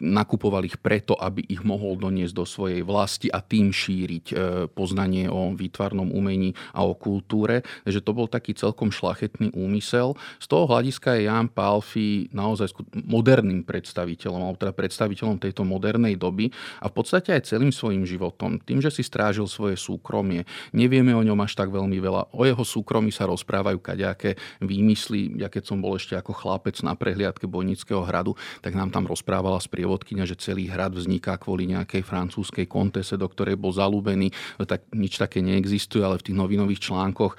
nakupoval 0.00 0.64
ich 0.64 0.80
preto, 0.80 1.12
aby 1.18 1.44
ich 1.44 1.60
mohol 1.60 2.00
doniesť 2.00 2.34
do 2.34 2.44
svojej 2.48 2.80
vlasti 2.82 3.28
a 3.28 3.44
tým 3.44 3.70
šíriť 3.74 4.26
poznanie 4.72 5.26
o 5.26 5.52
výtvarnom 5.52 6.10
umení 6.14 6.54
a 6.72 6.86
o 6.86 6.94
kultúre. 6.94 7.66
Takže 7.84 8.00
to 8.04 8.12
bol 8.14 8.30
taký 8.30 8.54
celkom 8.54 8.94
šlachetný 8.94 9.52
úmysel. 9.52 10.14
Z 10.38 10.46
toho 10.46 10.70
hľadiska 10.70 11.18
je 11.18 11.26
Jan 11.26 11.48
Palfi 11.50 12.30
naozaj 12.30 12.74
moderným 12.94 13.57
moderným 13.58 13.66
predstaviteľom, 13.66 14.40
alebo 14.42 14.58
teda 14.58 14.74
predstaviteľom 14.74 15.36
tejto 15.42 15.62
modernej 15.66 16.14
doby 16.14 16.50
a 16.82 16.86
v 16.86 16.94
podstate 16.94 17.34
aj 17.34 17.50
celým 17.50 17.74
svojim 17.74 18.06
životom. 18.06 18.62
Tým, 18.62 18.78
že 18.78 18.90
si 18.94 19.02
strážil 19.02 19.46
svoje 19.50 19.74
súkromie. 19.74 20.46
Nevieme 20.70 21.14
o 21.14 21.22
ňom 21.22 21.38
až 21.42 21.58
tak 21.58 21.74
veľmi 21.74 21.98
veľa. 21.98 22.34
O 22.34 22.46
jeho 22.46 22.62
súkromí 22.62 23.10
sa 23.10 23.26
rozprávajú 23.26 23.78
kaďaké 23.82 24.38
výmysly. 24.62 25.38
Ja 25.38 25.50
keď 25.50 25.74
som 25.74 25.82
bol 25.82 25.98
ešte 25.98 26.14
ako 26.14 26.32
chlapec 26.34 26.78
na 26.86 26.94
prehliadke 26.94 27.50
Bojnického 27.50 28.04
hradu, 28.06 28.38
tak 28.62 28.78
nám 28.78 28.94
tam 28.94 29.08
rozprávala 29.08 29.58
sprievodkynia, 29.58 30.28
že 30.28 30.38
celý 30.38 30.70
hrad 30.70 30.94
vzniká 30.94 31.34
kvôli 31.40 31.70
nejakej 31.70 32.04
francúzskej 32.04 32.66
kontese, 32.70 33.18
do 33.18 33.26
ktorej 33.26 33.58
bol 33.58 33.74
zalúbený. 33.74 34.30
Tak 34.58 34.92
nič 34.94 35.18
také 35.18 35.40
neexistuje, 35.42 36.04
ale 36.04 36.20
v 36.20 36.30
tých 36.30 36.36
novinových 36.38 36.92
článkoch, 36.92 37.32
e, 37.34 37.38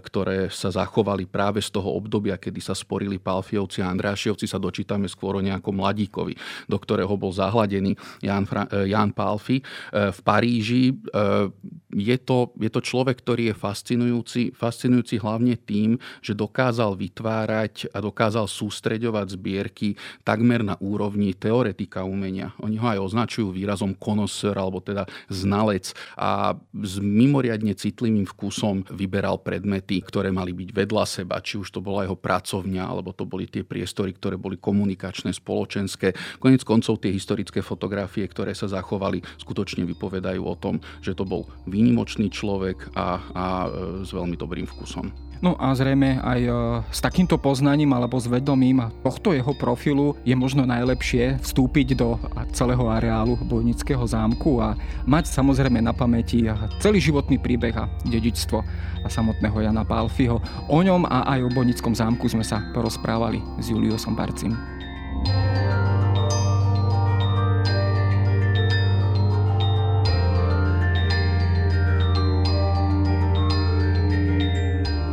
ktoré 0.00 0.48
sa 0.50 0.72
zachovali 0.72 1.28
práve 1.28 1.60
z 1.60 1.70
toho 1.70 1.92
obdobia, 1.92 2.40
kedy 2.40 2.58
sa 2.62 2.72
sporili 2.72 3.20
Palfiovci 3.20 3.84
a 3.84 3.92
Andrášiovci, 3.92 4.48
sa 4.48 4.56
dočítame 4.56 5.10
skôr 5.10 5.36
o 5.36 5.44
nejakom 5.50 5.74
mladíkovi, 5.74 6.34
do 6.70 6.76
ktorého 6.78 7.12
bol 7.18 7.34
zahladený 7.34 7.98
Jan, 8.22 8.46
Fra- 8.46 8.68
e, 8.70 8.90
Jan 8.90 9.10
Palfi 9.10 9.60
e, 9.60 9.64
v 10.10 10.18
Paríži. 10.22 10.84
E, 10.90 10.94
je 11.90 12.16
to, 12.22 12.54
je 12.54 12.70
to 12.70 12.80
človek, 12.80 13.18
ktorý 13.18 13.50
je 13.50 13.54
fascinujúci, 13.58 14.42
fascinujúci 14.54 15.18
hlavne 15.18 15.58
tým, 15.58 15.98
že 16.22 16.38
dokázal 16.38 16.94
vytvárať 16.94 17.90
a 17.90 17.98
dokázal 17.98 18.46
sústreďovať 18.46 19.34
zbierky 19.34 19.98
takmer 20.22 20.62
na 20.62 20.78
úrovni 20.78 21.34
teoretika 21.34 22.06
umenia. 22.06 22.54
Oni 22.62 22.78
ho 22.78 22.86
aj 22.86 23.02
označujú 23.10 23.50
výrazom 23.50 23.98
konosor, 23.98 24.54
alebo 24.54 24.78
teda 24.78 25.02
znalec 25.26 25.90
a 26.14 26.54
s 26.78 27.02
mimoriadne 27.02 27.74
citlivým 27.74 28.28
vkusom 28.30 28.86
vyberal 28.94 29.42
predmety, 29.42 29.98
ktoré 29.98 30.30
mali 30.30 30.54
byť 30.54 30.70
vedľa 30.70 31.04
seba, 31.08 31.42
či 31.42 31.58
už 31.58 31.74
to 31.74 31.82
bola 31.82 32.06
jeho 32.06 32.14
pracovňa, 32.14 32.86
alebo 32.86 33.10
to 33.10 33.26
boli 33.26 33.50
tie 33.50 33.66
priestory, 33.66 34.14
ktoré 34.14 34.38
boli 34.38 34.60
komunikačné, 34.60 35.34
spoločenské. 35.40 36.12
Konec 36.36 36.62
koncov 36.62 37.00
tie 37.00 37.10
historické 37.10 37.64
fotografie, 37.64 38.28
ktoré 38.28 38.52
sa 38.52 38.68
zachovali, 38.68 39.24
skutočne 39.40 39.88
vypovedajú 39.88 40.42
o 40.44 40.54
tom, 40.54 40.78
že 41.00 41.16
to 41.16 41.24
bol 41.24 41.48
výnimočný 41.64 42.28
človek 42.28 42.92
a, 42.92 43.18
a 43.32 43.46
e, 43.66 43.68
s 44.04 44.12
veľmi 44.12 44.36
dobrým 44.36 44.68
vkusom. 44.68 45.30
No 45.40 45.56
a 45.56 45.72
zrejme 45.72 46.20
aj 46.20 46.40
e, 46.44 46.52
s 46.92 47.00
takýmto 47.00 47.40
poznaním 47.40 47.96
alebo 47.96 48.20
s 48.20 48.28
vedomím 48.28 48.92
tohto 49.00 49.32
jeho 49.32 49.56
profilu 49.56 50.12
je 50.20 50.36
možno 50.36 50.68
najlepšie 50.68 51.40
vstúpiť 51.40 51.96
do 51.96 52.20
celého 52.52 52.84
areálu 52.92 53.40
Bojnického 53.48 54.04
zámku 54.04 54.60
a 54.60 54.76
mať 55.08 55.32
samozrejme 55.32 55.80
na 55.80 55.96
pamäti 55.96 56.44
celý 56.84 57.00
životný 57.00 57.40
príbeh 57.40 57.72
a 57.72 57.88
dedičstvo 58.04 58.60
samotného 59.08 59.64
Jana 59.64 59.80
Palfiho. 59.80 60.44
O 60.68 60.78
ňom 60.84 61.08
a 61.08 61.24
aj 61.32 61.48
o 61.48 61.54
Bojnickom 61.56 61.96
zámku 61.96 62.28
sme 62.28 62.44
sa 62.44 62.60
porozprávali 62.76 63.40
s 63.56 63.72
Juliusom 63.72 64.12
Barcim. 64.12 64.79
Música 65.26 65.69